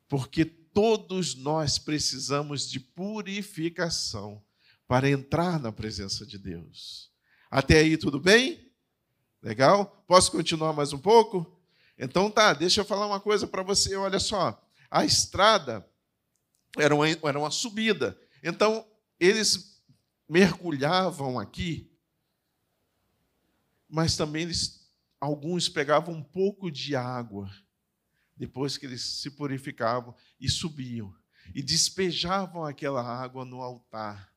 porque 0.08 0.44
todos 0.44 1.34
nós 1.34 1.78
precisamos 1.78 2.68
de 2.68 2.80
purificação 2.80 4.42
para 4.86 5.08
entrar 5.08 5.58
na 5.58 5.72
presença 5.72 6.26
de 6.26 6.38
Deus. 6.38 7.10
Até 7.50 7.78
aí, 7.78 7.96
tudo 7.96 8.18
bem? 8.20 8.70
Legal? 9.42 10.04
Posso 10.06 10.30
continuar 10.30 10.72
mais 10.72 10.92
um 10.92 10.98
pouco? 10.98 11.60
Então 11.98 12.30
tá, 12.30 12.52
deixa 12.52 12.80
eu 12.80 12.84
falar 12.84 13.06
uma 13.06 13.20
coisa 13.20 13.46
para 13.46 13.62
você, 13.62 13.94
olha 13.96 14.18
só 14.18 14.60
a 14.94 15.04
estrada 15.04 15.84
era 16.78 16.94
uma, 16.94 17.08
era 17.08 17.36
uma 17.36 17.50
subida. 17.50 18.16
Então, 18.44 18.86
eles 19.18 19.82
mergulhavam 20.28 21.36
aqui, 21.36 21.92
mas 23.88 24.16
também 24.16 24.42
eles, 24.42 24.88
alguns 25.20 25.68
pegavam 25.68 26.14
um 26.14 26.22
pouco 26.22 26.70
de 26.70 26.94
água, 26.94 27.50
depois 28.36 28.76
que 28.76 28.86
eles 28.86 29.02
se 29.02 29.30
purificavam, 29.30 30.14
e 30.40 30.48
subiam, 30.48 31.14
e 31.54 31.62
despejavam 31.62 32.64
aquela 32.64 33.02
água 33.02 33.44
no 33.44 33.60
altar. 33.60 34.32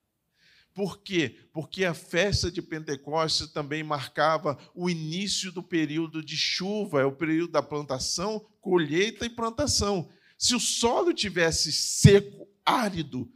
Por 0.73 0.99
quê? 1.01 1.35
Porque 1.51 1.85
a 1.85 1.93
festa 1.95 2.51
de 2.51 2.61
Pentecostes 2.61 3.47
também 3.47 3.81
marcava 3.81 4.59
o 4.75 4.87
início 4.87 5.51
do 5.51 5.63
período 5.63 6.23
de 6.23 6.37
chuva, 6.37 7.01
é 7.01 7.05
o 7.05 7.11
período 7.11 7.53
da 7.53 7.63
plantação, 7.63 8.45
colheita 8.61 9.25
e 9.25 9.29
plantação. 9.29 10.07
Se 10.37 10.53
o 10.53 10.59
solo 10.59 11.13
tivesse 11.13 11.71
seco, 11.71 12.47
árido, 12.63 13.31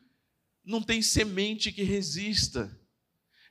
não 0.64 0.84
tem 0.84 1.02
semente 1.02 1.72
que 1.72 1.82
resista. 1.82 2.80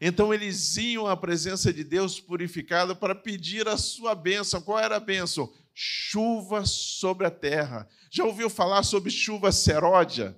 Então 0.01 0.33
eles 0.33 0.77
iam 0.77 1.07
à 1.07 1.17
presença 1.17 1.73
de 1.73 1.83
Deus 1.83 2.21
purificado 2.21 2.95
para 2.95 3.15
pedir 3.15 3.67
a 3.67 3.77
sua 3.77 4.15
bênção. 4.15 4.63
Qual 4.63 4.79
era 4.79 4.97
a 4.97 5.01
bênção? 5.01 5.53
Chuva 5.75 6.65
sobre 6.65 7.27
a 7.27 7.31
terra. 7.31 7.89
Já 8.11 8.25
ouviu 8.25 8.51
falar 8.51 8.83
sobre 8.83 9.11
chuva 9.11 9.53
seródia? 9.53 10.37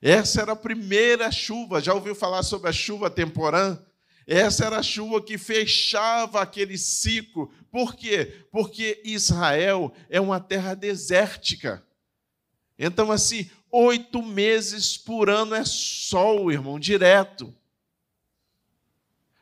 Essa 0.00 0.42
era 0.42 0.52
a 0.52 0.56
primeira 0.56 1.30
chuva. 1.30 1.80
Já 1.80 1.94
ouviu 1.94 2.14
falar 2.14 2.42
sobre 2.42 2.68
a 2.68 2.72
chuva 2.72 3.08
temporã? 3.08 3.78
Essa 4.26 4.66
era 4.66 4.78
a 4.78 4.82
chuva 4.82 5.22
que 5.22 5.36
fechava 5.36 6.40
aquele 6.40 6.78
ciclo. 6.78 7.52
Por 7.70 7.94
quê? 7.94 8.44
Porque 8.50 9.00
Israel 9.04 9.92
é 10.08 10.20
uma 10.20 10.40
terra 10.40 10.74
desértica. 10.74 11.84
Então, 12.78 13.12
assim, 13.12 13.50
oito 13.70 14.22
meses 14.22 14.96
por 14.96 15.28
ano 15.28 15.54
é 15.54 15.64
sol, 15.64 16.50
irmão, 16.50 16.78
direto. 16.78 17.54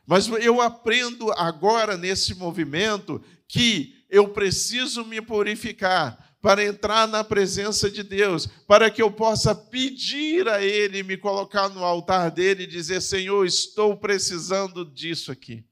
Mas 0.05 0.27
eu 0.27 0.61
aprendo 0.61 1.31
agora 1.31 1.97
nesse 1.97 2.35
movimento 2.35 3.23
que 3.47 4.02
eu 4.13 4.27
preciso 4.27 5.03
me 5.03 5.19
purificar 5.19 6.37
para 6.39 6.63
entrar 6.63 7.07
na 7.07 7.23
presença 7.23 7.89
de 7.89 8.03
Deus, 8.03 8.45
para 8.67 8.91
que 8.91 9.01
eu 9.01 9.11
possa 9.11 9.55
pedir 9.55 10.47
a 10.47 10.61
Ele, 10.61 11.01
me 11.01 11.17
colocar 11.17 11.67
no 11.67 11.83
altar 11.83 12.29
dele 12.29 12.63
e 12.63 12.67
dizer: 12.67 13.01
Senhor, 13.01 13.43
estou 13.43 13.97
precisando 13.97 14.85
disso 14.85 15.31
aqui. 15.31 15.65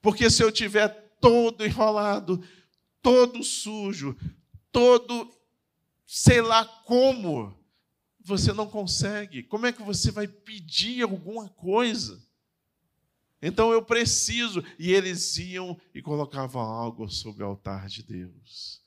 Porque 0.00 0.28
se 0.28 0.42
eu 0.42 0.50
tiver 0.50 0.88
todo 1.20 1.64
enrolado, 1.64 2.42
todo 3.00 3.44
sujo, 3.44 4.16
todo 4.72 5.32
sei 6.04 6.40
lá 6.40 6.64
como, 6.64 7.56
você 8.18 8.52
não 8.52 8.66
consegue. 8.66 9.44
Como 9.44 9.66
é 9.66 9.72
que 9.72 9.84
você 9.84 10.10
vai 10.10 10.26
pedir 10.26 11.02
alguma 11.02 11.48
coisa? 11.48 12.20
Então 13.42 13.72
eu 13.72 13.82
preciso. 13.82 14.64
E 14.78 14.92
eles 14.92 15.36
iam 15.36 15.78
e 15.92 16.00
colocavam 16.00 16.62
algo 16.62 17.10
sobre 17.10 17.42
o 17.42 17.46
altar 17.46 17.88
de 17.88 18.04
Deus. 18.04 18.80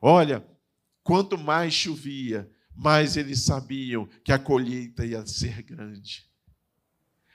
Olha, 0.00 0.44
quanto 1.02 1.36
mais 1.36 1.74
chovia, 1.74 2.50
mais 2.74 3.16
eles 3.16 3.40
sabiam 3.40 4.08
que 4.24 4.32
a 4.32 4.38
colheita 4.38 5.04
ia 5.04 5.24
ser 5.26 5.62
grande. 5.62 6.26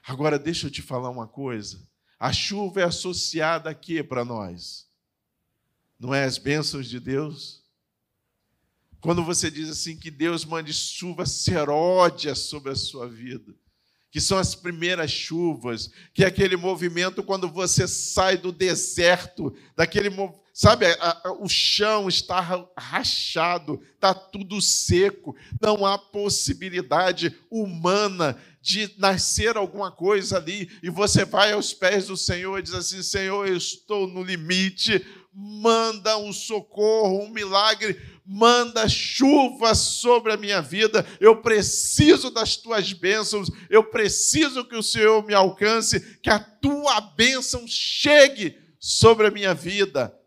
Agora 0.05 0.39
deixa 0.39 0.67
eu 0.67 0.71
te 0.71 0.81
falar 0.81 1.11
uma 1.11 1.27
coisa. 1.27 1.87
A 2.19 2.33
chuva 2.33 2.81
é 2.81 2.83
associada 2.85 3.69
a 3.69 3.75
quê 3.75 4.03
para 4.03 4.25
nós? 4.25 4.89
Não 5.99 6.13
é 6.13 6.23
as 6.23 6.37
bênçãos 6.37 6.89
de 6.89 6.99
Deus? 6.99 7.63
Quando 8.99 9.23
você 9.23 9.51
diz 9.51 9.69
assim 9.69 9.97
que 9.97 10.09
Deus 10.09 10.45
mande 10.45 10.73
chuva 10.73 11.25
seródia 11.25 12.33
sobre 12.33 12.71
a 12.71 12.75
sua 12.75 13.07
vida 13.07 13.53
que 14.13 14.21
são 14.21 14.37
as 14.37 14.53
primeiras 14.53 15.09
chuvas, 15.09 15.89
que 16.13 16.23
é 16.23 16.27
aquele 16.27 16.55
movimento 16.55 17.23
quando 17.23 17.49
você 17.49 17.87
sai 17.87 18.37
do 18.37 18.51
deserto, 18.51 19.51
daquele 19.75 20.11
sabe, 20.53 20.85
a, 20.85 21.21
a, 21.23 21.31
o 21.31 21.49
chão 21.49 22.07
está 22.07 22.39
rachado, 22.77 23.81
está 23.95 24.13
tudo 24.13 24.61
seco, 24.61 25.35
não 25.59 25.83
há 25.83 25.97
possibilidade 25.97 27.35
humana 27.49 28.37
de 28.61 28.93
nascer 28.99 29.57
alguma 29.57 29.91
coisa 29.91 30.37
ali, 30.37 30.69
e 30.83 30.91
você 30.91 31.25
vai 31.25 31.53
aos 31.53 31.73
pés 31.73 32.05
do 32.05 32.15
Senhor 32.15 32.59
e 32.59 32.61
diz 32.61 32.75
assim: 32.75 33.01
Senhor, 33.01 33.47
eu 33.47 33.57
estou 33.57 34.07
no 34.07 34.21
limite, 34.21 35.03
manda 35.33 36.19
um 36.19 36.31
socorro, 36.31 37.23
um 37.23 37.29
milagre, 37.29 37.99
manda 38.25 38.87
chuva 38.87 39.75
sobre 39.75 40.31
a 40.31 40.37
minha 40.37 40.61
vida, 40.61 41.05
eu 41.19 41.41
preciso 41.41 42.29
das 42.31 42.55
tuas 42.55 42.93
bênçãos, 42.93 43.49
eu 43.69 43.83
preciso 43.83 44.65
que 44.65 44.75
o 44.75 44.83
Senhor 44.83 45.25
me 45.25 45.33
alcance, 45.33 45.99
que 46.19 46.29
a 46.29 46.39
tua 46.39 47.01
bênção 47.01 47.67
chegue 47.67 48.57
sobre 48.79 49.27
a 49.27 49.31
minha 49.31 49.53
vida. 49.53 50.17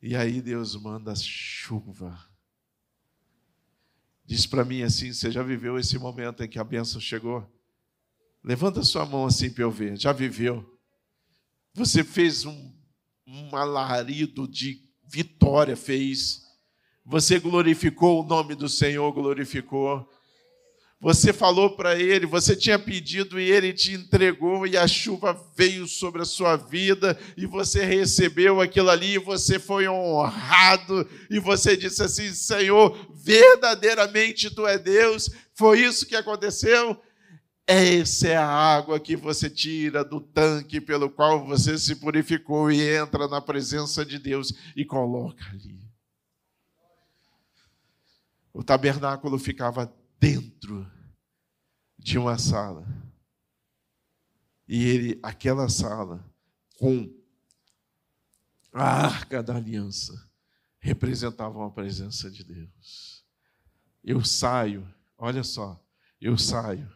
E 0.00 0.14
aí 0.14 0.40
Deus 0.40 0.76
manda 0.76 1.14
chuva. 1.16 2.18
Diz 4.26 4.46
para 4.46 4.64
mim 4.64 4.82
assim: 4.82 5.12
você 5.12 5.30
já 5.30 5.42
viveu 5.42 5.78
esse 5.78 5.98
momento 5.98 6.42
em 6.42 6.48
que 6.48 6.58
a 6.58 6.64
bênção 6.64 7.00
chegou? 7.00 7.50
Levanta 8.42 8.82
sua 8.82 9.06
mão 9.06 9.26
assim 9.26 9.50
para 9.50 9.64
eu 9.64 9.70
ver. 9.70 9.98
Já 9.98 10.12
viveu? 10.12 10.78
Você 11.74 12.04
fez 12.04 12.44
um, 12.44 12.72
um 13.26 13.56
alarido 13.56 14.46
de 14.46 14.86
vitória, 15.06 15.76
fez. 15.76 16.43
Você 17.06 17.38
glorificou 17.38 18.22
o 18.22 18.26
nome 18.26 18.54
do 18.54 18.68
Senhor, 18.68 19.12
glorificou. 19.12 20.08
Você 21.04 21.34
falou 21.34 21.76
para 21.76 22.00
ele, 22.00 22.24
você 22.24 22.56
tinha 22.56 22.78
pedido 22.78 23.38
e 23.38 23.50
ele 23.50 23.74
te 23.74 23.92
entregou, 23.92 24.66
e 24.66 24.74
a 24.74 24.88
chuva 24.88 25.38
veio 25.54 25.86
sobre 25.86 26.22
a 26.22 26.24
sua 26.24 26.56
vida, 26.56 27.18
e 27.36 27.44
você 27.44 27.84
recebeu 27.84 28.58
aquilo 28.58 28.88
ali, 28.88 29.16
e 29.16 29.18
você 29.18 29.58
foi 29.58 29.86
honrado, 29.86 31.06
e 31.28 31.38
você 31.38 31.76
disse 31.76 32.02
assim: 32.02 32.32
Senhor, 32.32 32.96
verdadeiramente 33.12 34.48
tu 34.48 34.66
é 34.66 34.78
Deus. 34.78 35.28
Foi 35.52 35.80
isso 35.80 36.06
que 36.06 36.16
aconteceu? 36.16 36.98
Essa 37.66 38.28
é 38.28 38.36
a 38.36 38.46
água 38.46 38.98
que 38.98 39.14
você 39.14 39.50
tira 39.50 40.02
do 40.02 40.20
tanque 40.20 40.80
pelo 40.80 41.10
qual 41.10 41.46
você 41.46 41.76
se 41.76 41.96
purificou 41.96 42.70
e 42.72 42.80
entra 42.80 43.28
na 43.28 43.42
presença 43.42 44.06
de 44.06 44.18
Deus 44.18 44.54
e 44.74 44.86
coloca 44.86 45.44
ali. 45.50 45.83
O 48.54 48.62
tabernáculo 48.62 49.36
ficava 49.36 49.92
dentro 50.20 50.88
de 51.98 52.16
uma 52.16 52.38
sala. 52.38 52.86
E 54.68 54.84
ele, 54.84 55.20
aquela 55.24 55.68
sala, 55.68 56.24
com 56.78 57.12
a 58.72 58.84
arca 58.84 59.42
da 59.42 59.56
aliança, 59.56 60.14
representava 60.78 61.66
a 61.66 61.70
presença 61.70 62.30
de 62.30 62.44
Deus. 62.44 63.26
Eu 64.04 64.24
saio, 64.24 64.88
olha 65.18 65.42
só, 65.42 65.84
eu 66.20 66.38
saio 66.38 66.88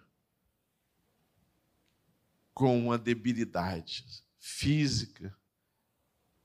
com 2.54 2.78
uma 2.78 2.96
debilidade 2.96 4.06
física 4.38 5.36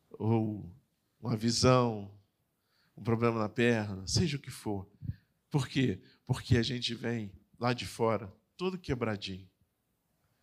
ou 0.10 0.76
uma 1.20 1.38
visão 1.38 2.12
um 2.96 3.04
problema 3.04 3.40
na 3.40 3.50
perna, 3.50 4.06
seja 4.08 4.38
o 4.38 4.40
que 4.40 4.52
for. 4.52 4.88
Por 5.50 5.68
quê? 5.68 6.02
Porque 6.26 6.58
a 6.58 6.64
gente 6.64 6.94
vem 6.94 7.32
lá 7.60 7.74
de 7.74 7.86
fora, 7.86 8.34
todo 8.56 8.78
quebradinho. 8.78 9.50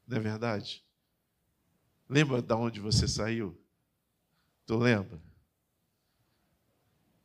Não 0.07 0.17
é 0.17 0.21
verdade? 0.21 0.85
Lembra 2.09 2.43
de 2.43 2.55
onde 2.55 2.81
você 2.81 3.07
saiu? 3.07 3.59
Tu 4.67 4.77
lembra? 4.77 5.21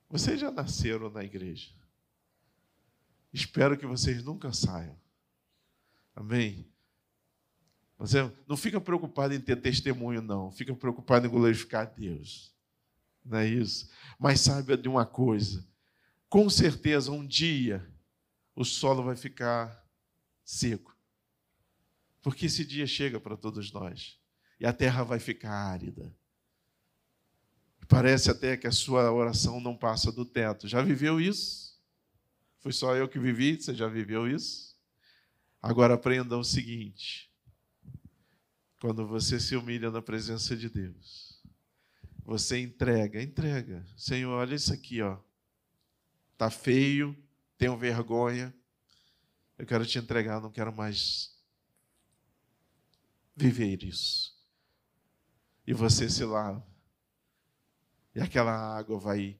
Vocês 0.10 0.40
já 0.40 0.52
nasceram 0.52 1.10
na 1.10 1.24
igreja. 1.24 1.72
Espero 3.34 3.78
que 3.78 3.86
vocês 3.86 4.24
nunca 4.24 4.54
saiam. 4.54 4.98
Amém? 6.16 6.72
Você 7.98 8.32
não 8.48 8.56
fica 8.56 8.80
preocupado 8.80 9.34
em 9.34 9.42
ter 9.42 9.62
testemunho, 9.62 10.22
não. 10.22 10.52
Fica 10.52 10.74
preocupado 10.76 11.26
em 11.26 11.30
glorificar 11.30 11.94
Deus 11.94 12.55
não 13.26 13.40
é 13.40 13.48
isso? 13.48 13.90
Mas 14.20 14.42
saiba 14.42 14.78
de 14.78 14.88
uma 14.88 15.06
coisa: 15.06 15.68
com 16.30 16.50
certeza 16.50 17.12
um 17.12 17.26
dia 17.26 17.86
o 18.56 18.64
solo 18.64 19.04
vai 19.04 19.16
ficar 19.16 19.84
seco. 20.44 20.96
Porque 22.22 22.46
esse 22.46 22.64
dia 22.64 22.88
chega 22.88 23.20
para 23.20 23.36
todos 23.36 23.72
nós 23.72 24.20
e 24.60 24.66
a 24.66 24.72
terra 24.72 25.04
vai 25.04 25.20
ficar 25.20 25.52
árida. 25.52 26.16
Parece 27.88 28.32
até 28.32 28.58
que 28.58 28.66
a 28.66 28.72
sua 28.72 29.12
oração 29.12 29.60
não 29.60 29.76
passa 29.76 30.12
do 30.12 30.26
teto. 30.26 30.68
Já 30.68 30.82
viveu 30.82 31.20
isso? 31.20 31.80
Foi 32.60 32.72
só 32.72 32.96
eu 32.96 33.08
que 33.08 33.20
vivi? 33.20 33.62
Você 33.62 33.76
já 33.76 33.88
viveu 33.88 34.28
isso? 34.28 34.76
Agora 35.62 35.94
aprenda 35.94 36.38
o 36.38 36.44
seguinte: 36.44 37.32
quando 38.80 39.06
você 39.06 39.40
se 39.40 39.56
humilha 39.56 39.92
na 39.92 40.02
presença 40.02 40.56
de 40.56 40.70
Deus, 40.70 41.25
você 42.26 42.60
entrega, 42.60 43.22
entrega. 43.22 43.86
Senhor, 43.96 44.32
olha 44.32 44.56
isso 44.56 44.74
aqui, 44.74 45.02
ó. 45.02 45.20
Tá 46.38 46.50
feio, 46.50 47.16
tenho 47.58 47.78
vergonha. 47.78 48.54
Eu 49.58 49.66
quero 49.66 49.86
te 49.86 50.00
entregar, 50.00 50.42
não 50.42 50.52
quero 50.52 50.76
mais 50.76 51.34
viver 53.36 53.84
isso. 53.84 54.36
E 55.66 55.74
você 55.74 56.10
se 56.10 56.26
lava. 56.26 56.66
E 58.14 58.20
aquela 58.20 58.78
água 58.78 59.00
vai 59.00 59.40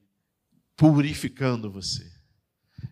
purificando 0.76 1.70
você 1.70 2.15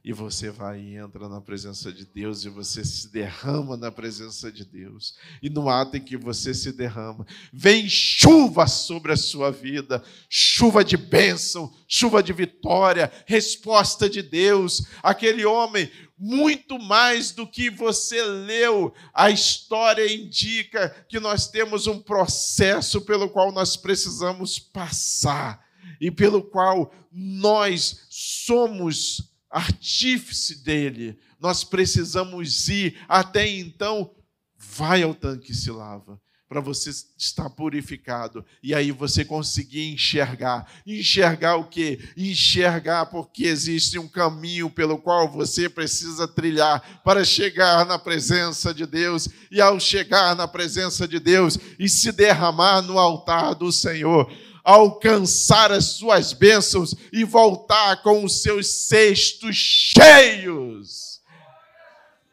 e 0.05 0.13
você 0.13 0.51
vai 0.51 0.81
e 0.81 0.97
entra 0.97 1.31
na 1.31 1.41
presença 1.41 1.91
de 1.91 2.05
Deus 2.05 2.45
e 2.45 2.51
você 2.51 2.85
se 2.85 3.11
derrama 3.11 3.75
na 3.75 3.91
presença 3.91 4.53
de 4.53 4.63
Deus. 4.63 5.17
E 5.43 5.49
no 5.49 5.71
ato 5.71 5.97
em 5.97 6.01
que 6.01 6.15
você 6.15 6.53
se 6.53 6.73
derrama, 6.73 7.27
vem 7.51 7.89
chuva 7.89 8.67
sobre 8.67 9.13
a 9.13 9.17
sua 9.17 9.51
vida, 9.51 10.05
chuva 10.29 10.85
de 10.85 10.99
bênção, 10.99 11.73
chuva 11.89 12.23
de 12.23 12.35
vitória, 12.35 13.11
resposta 13.25 14.07
de 14.07 14.21
Deus. 14.21 14.87
Aquele 15.03 15.47
homem 15.47 15.91
muito 16.19 16.79
mais 16.79 17.33
do 17.33 17.47
que 17.47 17.71
você 17.71 18.23
leu. 18.23 18.93
A 19.15 19.31
história 19.31 20.07
indica 20.07 20.91
que 21.09 21.19
nós 21.19 21.49
temos 21.49 21.87
um 21.87 21.99
processo 21.99 23.01
pelo 23.01 23.31
qual 23.31 23.51
nós 23.51 23.75
precisamos 23.75 24.59
passar 24.59 25.65
e 25.99 26.11
pelo 26.11 26.43
qual 26.43 26.93
nós 27.11 28.07
somos 28.11 29.34
artífice 29.55 30.65
dele. 30.65 31.17
Nós 31.39 31.63
precisamos 31.63 32.69
ir 32.69 32.99
até 33.09 33.49
então. 33.49 34.11
Vai 34.59 35.03
ao 35.03 35.15
tanque 35.15 35.53
e 35.53 35.55
se 35.55 35.71
lava 35.71 36.21
para 36.49 36.61
você 36.61 36.91
estar 37.19 37.51
purificado 37.51 38.45
e 38.63 38.75
aí 38.75 38.93
você 38.93 39.25
conseguir 39.25 39.93
enxergar. 39.93 40.71
Enxergar 40.87 41.57
o 41.57 41.65
quê? 41.65 41.99
Enxergar 42.17 43.07
porque 43.07 43.45
existe 43.45 43.99
um 43.99 44.07
caminho 44.07 44.71
pelo 44.71 44.99
qual 44.99 45.29
você 45.29 45.69
precisa 45.69 46.29
trilhar 46.29 47.03
para 47.03 47.25
chegar 47.25 47.85
na 47.87 47.99
presença 47.99 48.73
de 48.73 48.87
Deus 48.87 49.29
e 49.51 49.61
ao 49.61 49.81
chegar 49.81 50.37
na 50.37 50.47
presença 50.47 51.09
de 51.09 51.19
Deus 51.19 51.59
e 51.79 51.89
se 51.89 52.13
derramar 52.13 52.83
no 52.83 52.99
altar 52.99 53.55
do 53.55 53.73
Senhor, 53.73 54.31
alcançar 54.65 55.71
as 55.71 55.85
suas 55.85 56.33
bênçãos 56.33 56.95
e 57.13 57.23
voltar 57.23 58.03
com 58.03 58.25
os 58.25 58.41
seus 58.41 58.67
cestos 58.67 59.55
cheios. 59.55 61.21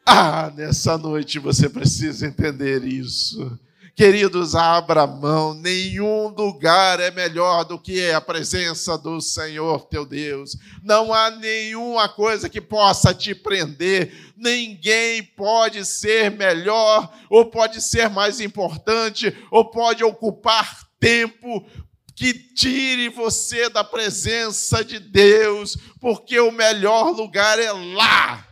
Ah, 0.04 0.50
nessa 0.56 0.96
noite 0.96 1.38
você 1.38 1.68
precisa 1.68 2.26
entender 2.26 2.84
isso. 2.84 3.58
Queridos, 3.94 4.54
abra 4.54 5.06
mão, 5.06 5.52
nenhum 5.52 6.28
lugar 6.28 6.98
é 6.98 7.10
melhor 7.10 7.64
do 7.64 7.78
que 7.78 8.10
a 8.10 8.22
presença 8.22 8.96
do 8.96 9.20
Senhor 9.20 9.84
teu 9.84 10.06
Deus. 10.06 10.56
Não 10.82 11.12
há 11.12 11.30
nenhuma 11.30 12.08
coisa 12.08 12.48
que 12.48 12.60
possa 12.60 13.12
te 13.12 13.34
prender, 13.34 14.32
ninguém 14.34 15.22
pode 15.22 15.84
ser 15.84 16.30
melhor, 16.30 17.12
ou 17.28 17.44
pode 17.50 17.82
ser 17.82 18.08
mais 18.08 18.40
importante, 18.40 19.36
ou 19.50 19.70
pode 19.70 20.02
ocupar 20.02 20.88
tempo 20.98 21.66
que 22.14 22.32
tire 22.34 23.08
você 23.08 23.68
da 23.68 23.82
presença 23.82 24.84
de 24.84 24.98
Deus, 24.98 25.76
porque 26.00 26.38
o 26.40 26.52
melhor 26.52 27.10
lugar 27.10 27.58
é 27.58 27.72
lá 27.72 28.51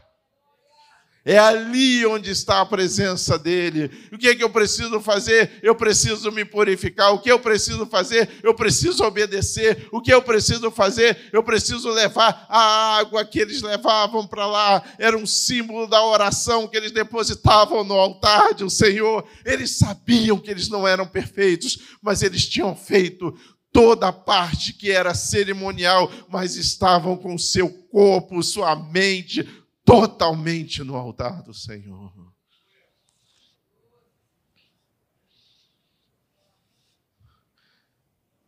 é 1.24 1.38
ali 1.38 2.06
onde 2.06 2.30
está 2.30 2.60
a 2.60 2.66
presença 2.66 3.38
dele. 3.38 3.90
O 4.10 4.16
que 4.16 4.28
é 4.28 4.34
que 4.34 4.42
eu 4.42 4.48
preciso 4.48 5.00
fazer? 5.00 5.50
Eu 5.62 5.74
preciso 5.74 6.32
me 6.32 6.44
purificar. 6.44 7.12
O 7.12 7.20
que 7.20 7.30
eu 7.30 7.38
preciso 7.38 7.84
fazer? 7.86 8.28
Eu 8.42 8.54
preciso 8.54 9.04
obedecer. 9.04 9.86
O 9.92 10.00
que 10.00 10.12
eu 10.12 10.22
preciso 10.22 10.70
fazer? 10.70 11.28
Eu 11.30 11.42
preciso 11.42 11.90
levar 11.90 12.46
a 12.48 12.98
água 12.98 13.24
que 13.24 13.38
eles 13.38 13.60
levavam 13.60 14.26
para 14.26 14.46
lá. 14.46 14.82
Era 14.98 15.16
um 15.16 15.26
símbolo 15.26 15.86
da 15.86 16.02
oração 16.02 16.66
que 16.66 16.76
eles 16.76 16.92
depositavam 16.92 17.84
no 17.84 17.94
altar 17.94 18.54
do 18.54 18.70
Senhor. 18.70 19.26
Eles 19.44 19.72
sabiam 19.72 20.38
que 20.38 20.50
eles 20.50 20.68
não 20.68 20.88
eram 20.88 21.06
perfeitos, 21.06 21.78
mas 22.02 22.22
eles 22.22 22.48
tinham 22.48 22.74
feito 22.74 23.34
toda 23.72 24.08
a 24.08 24.12
parte 24.12 24.72
que 24.72 24.90
era 24.90 25.14
cerimonial, 25.14 26.10
mas 26.28 26.56
estavam 26.56 27.16
com 27.16 27.38
seu 27.38 27.68
corpo, 27.90 28.42
sua 28.42 28.74
mente, 28.74 29.46
totalmente 29.90 30.84
no 30.84 30.94
altar 30.94 31.42
do 31.42 31.52
Senhor. 31.52 32.12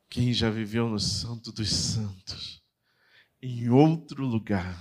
Quem 0.09 0.33
já 0.33 0.51
viveu 0.51 0.89
no 0.89 1.01
Santo 1.01 1.51
dos 1.51 1.69
Santos, 1.69 2.63
em 3.41 3.69
outro 3.71 4.25
lugar, 4.25 4.79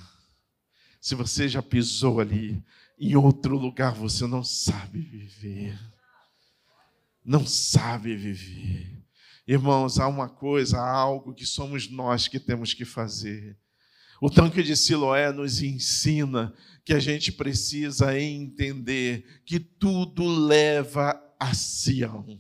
se 1.00 1.16
você 1.16 1.50
já 1.50 1.64
pisou 1.64 2.20
ali, 2.20 2.64
em 3.00 3.16
outro 3.16 3.58
lugar 3.58 3.96
você 3.96 4.28
não 4.28 4.44
sabe 4.44 5.00
viver. 5.00 5.80
Não 7.26 7.48
sabe 7.48 8.16
viver. 8.16 9.04
Irmãos, 9.48 10.00
há 10.00 10.08
uma 10.08 10.30
coisa, 10.30 10.78
há 10.80 10.92
algo 10.92 11.34
que 11.34 11.46
somos 11.46 11.90
nós 11.90 12.28
que 12.28 12.40
temos 12.40 12.74
que 12.74 12.86
fazer. 12.86 13.58
O 14.22 14.30
tanque 14.30 14.62
de 14.62 14.78
Siloé 14.78 15.32
nos 15.32 15.64
ensina 15.64 16.54
que 16.86 16.94
a 16.94 17.00
gente 17.00 17.32
precisa 17.32 18.20
entender 18.20 19.42
que 19.44 19.60
tudo 19.60 20.28
leva 20.28 21.20
a 21.40 21.56
Sião. 21.56 22.40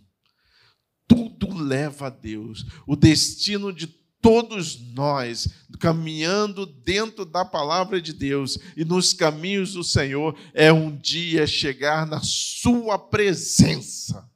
Tudo 1.07 1.51
leva 1.51 2.05
a 2.05 2.09
Deus. 2.11 2.67
O 2.85 2.95
destino 2.95 3.73
de 3.73 3.87
todos 3.87 4.79
nós, 4.93 5.47
caminhando 5.79 6.67
dentro 6.67 7.25
da 7.25 7.43
palavra 7.43 7.99
de 7.99 8.13
Deus 8.13 8.59
e 8.77 8.85
nos 8.85 9.11
caminhos 9.11 9.73
do 9.73 9.83
Senhor, 9.83 10.37
é 10.53 10.71
um 10.71 10.95
dia 10.95 11.47
chegar 11.47 12.05
na 12.05 12.21
Sua 12.21 12.99
presença. 12.99 14.29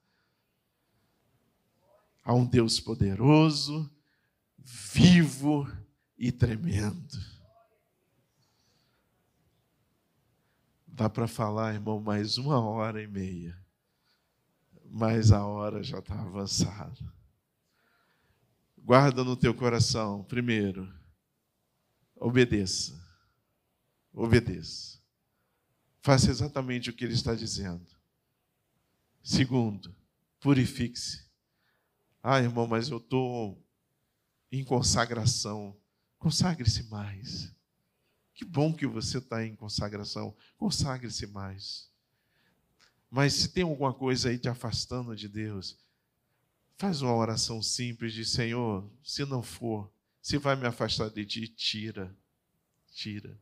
Há 2.24 2.34
um 2.34 2.44
Deus 2.44 2.80
poderoso, 2.80 3.88
vivo 4.58 5.72
e 6.18 6.32
tremendo. 6.32 7.35
Dá 10.96 11.10
para 11.10 11.28
falar, 11.28 11.74
irmão, 11.74 12.00
mais 12.00 12.38
uma 12.38 12.58
hora 12.58 13.04
e 13.04 13.08
meia. 13.08 13.62
Mas 14.86 15.30
a 15.30 15.46
hora 15.46 15.84
já 15.84 16.00
está 16.00 16.18
avançada. 16.18 17.14
Guarda 18.78 19.22
no 19.22 19.36
teu 19.36 19.54
coração, 19.54 20.24
primeiro, 20.24 20.90
obedeça. 22.16 22.98
Obedeça. 24.14 24.98
Faça 26.02 26.32
exatamente 26.32 26.90
o 26.90 26.94
que 26.94 27.04
ele 27.04 27.14
está 27.14 27.36
dizendo. 27.36 27.86
Segundo, 29.22 29.94
purifique-se. 30.40 31.26
Ah, 32.24 32.40
irmão, 32.40 32.68
mas 32.68 32.88
eu 32.88 33.00
estou 33.00 33.62
em 34.50 34.64
consagração. 34.64 35.76
Consagre-se 36.18 36.84
mais. 36.84 37.54
Que 38.36 38.44
bom 38.44 38.74
que 38.74 38.86
você 38.86 39.20
está 39.20 39.46
em 39.46 39.56
consagração. 39.56 40.36
Consagre-se 40.58 41.26
mais. 41.26 41.90
Mas 43.10 43.34
se 43.34 43.48
tem 43.48 43.64
alguma 43.64 43.94
coisa 43.94 44.30
aí 44.30 44.38
te 44.38 44.50
afastando 44.50 45.16
de 45.16 45.30
Deus, 45.30 45.78
faz 46.78 47.02
uma 47.02 47.16
oração 47.16 47.64
simples 47.64 48.14
de 48.14 48.26
Senhor, 48.26 48.92
se 49.02 49.24
não 49.24 49.42
for, 49.42 49.90
se 50.22 50.38
vai 50.38 50.54
me 50.58 50.68
afastar 50.68 51.10
de 51.10 51.26
ti, 51.26 51.48
tira. 51.48 52.14
Tira. 52.92 53.40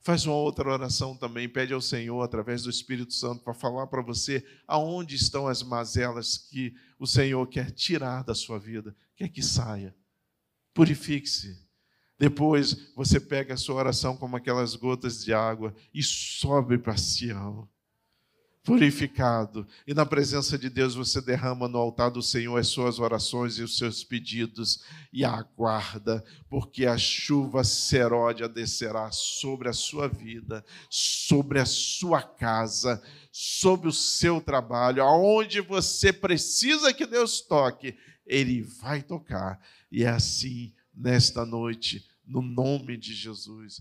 Faz 0.00 0.26
uma 0.26 0.34
outra 0.34 0.68
oração 0.68 1.16
também, 1.16 1.48
pede 1.48 1.72
ao 1.72 1.80
Senhor, 1.80 2.20
através 2.22 2.62
do 2.62 2.70
Espírito 2.70 3.12
Santo, 3.12 3.44
para 3.44 3.54
falar 3.54 3.86
para 3.86 4.02
você 4.02 4.44
aonde 4.66 5.14
estão 5.14 5.46
as 5.46 5.62
mazelas 5.62 6.36
que 6.36 6.74
o 6.98 7.06
Senhor 7.06 7.46
quer 7.46 7.70
tirar 7.70 8.24
da 8.24 8.34
sua 8.34 8.58
vida, 8.58 8.96
quer 9.14 9.28
que 9.28 9.42
saia. 9.42 9.94
Purifique-se. 10.74 11.67
Depois 12.18 12.90
você 12.96 13.20
pega 13.20 13.54
a 13.54 13.56
sua 13.56 13.76
oração 13.76 14.16
como 14.16 14.36
aquelas 14.36 14.74
gotas 14.74 15.24
de 15.24 15.32
água 15.32 15.72
e 15.94 16.02
sobe 16.02 16.76
para 16.76 16.96
Sião, 16.96 17.68
purificado. 18.64 19.64
E 19.86 19.94
na 19.94 20.04
presença 20.04 20.58
de 20.58 20.68
Deus 20.68 20.96
você 20.96 21.20
derrama 21.20 21.68
no 21.68 21.78
altar 21.78 22.10
do 22.10 22.20
Senhor 22.20 22.58
as 22.58 22.66
suas 22.66 22.98
orações 22.98 23.56
e 23.56 23.62
os 23.62 23.78
seus 23.78 24.02
pedidos 24.02 24.82
e 25.12 25.24
aguarda, 25.24 26.24
porque 26.50 26.86
a 26.86 26.98
chuva 26.98 27.62
seródia 27.62 28.48
descerá 28.48 29.12
sobre 29.12 29.68
a 29.68 29.72
sua 29.72 30.08
vida, 30.08 30.64
sobre 30.90 31.60
a 31.60 31.66
sua 31.66 32.20
casa, 32.20 33.00
sobre 33.30 33.88
o 33.88 33.92
seu 33.92 34.40
trabalho, 34.40 35.04
aonde 35.04 35.60
você 35.60 36.12
precisa 36.12 36.92
que 36.92 37.06
Deus 37.06 37.40
toque, 37.40 37.96
Ele 38.26 38.60
vai 38.60 39.02
tocar. 39.02 39.60
E 39.90 40.02
é 40.02 40.08
assim 40.08 40.74
nesta 40.98 41.46
noite, 41.46 42.04
no 42.26 42.42
nome 42.42 42.96
de 42.96 43.14
Jesus. 43.14 43.80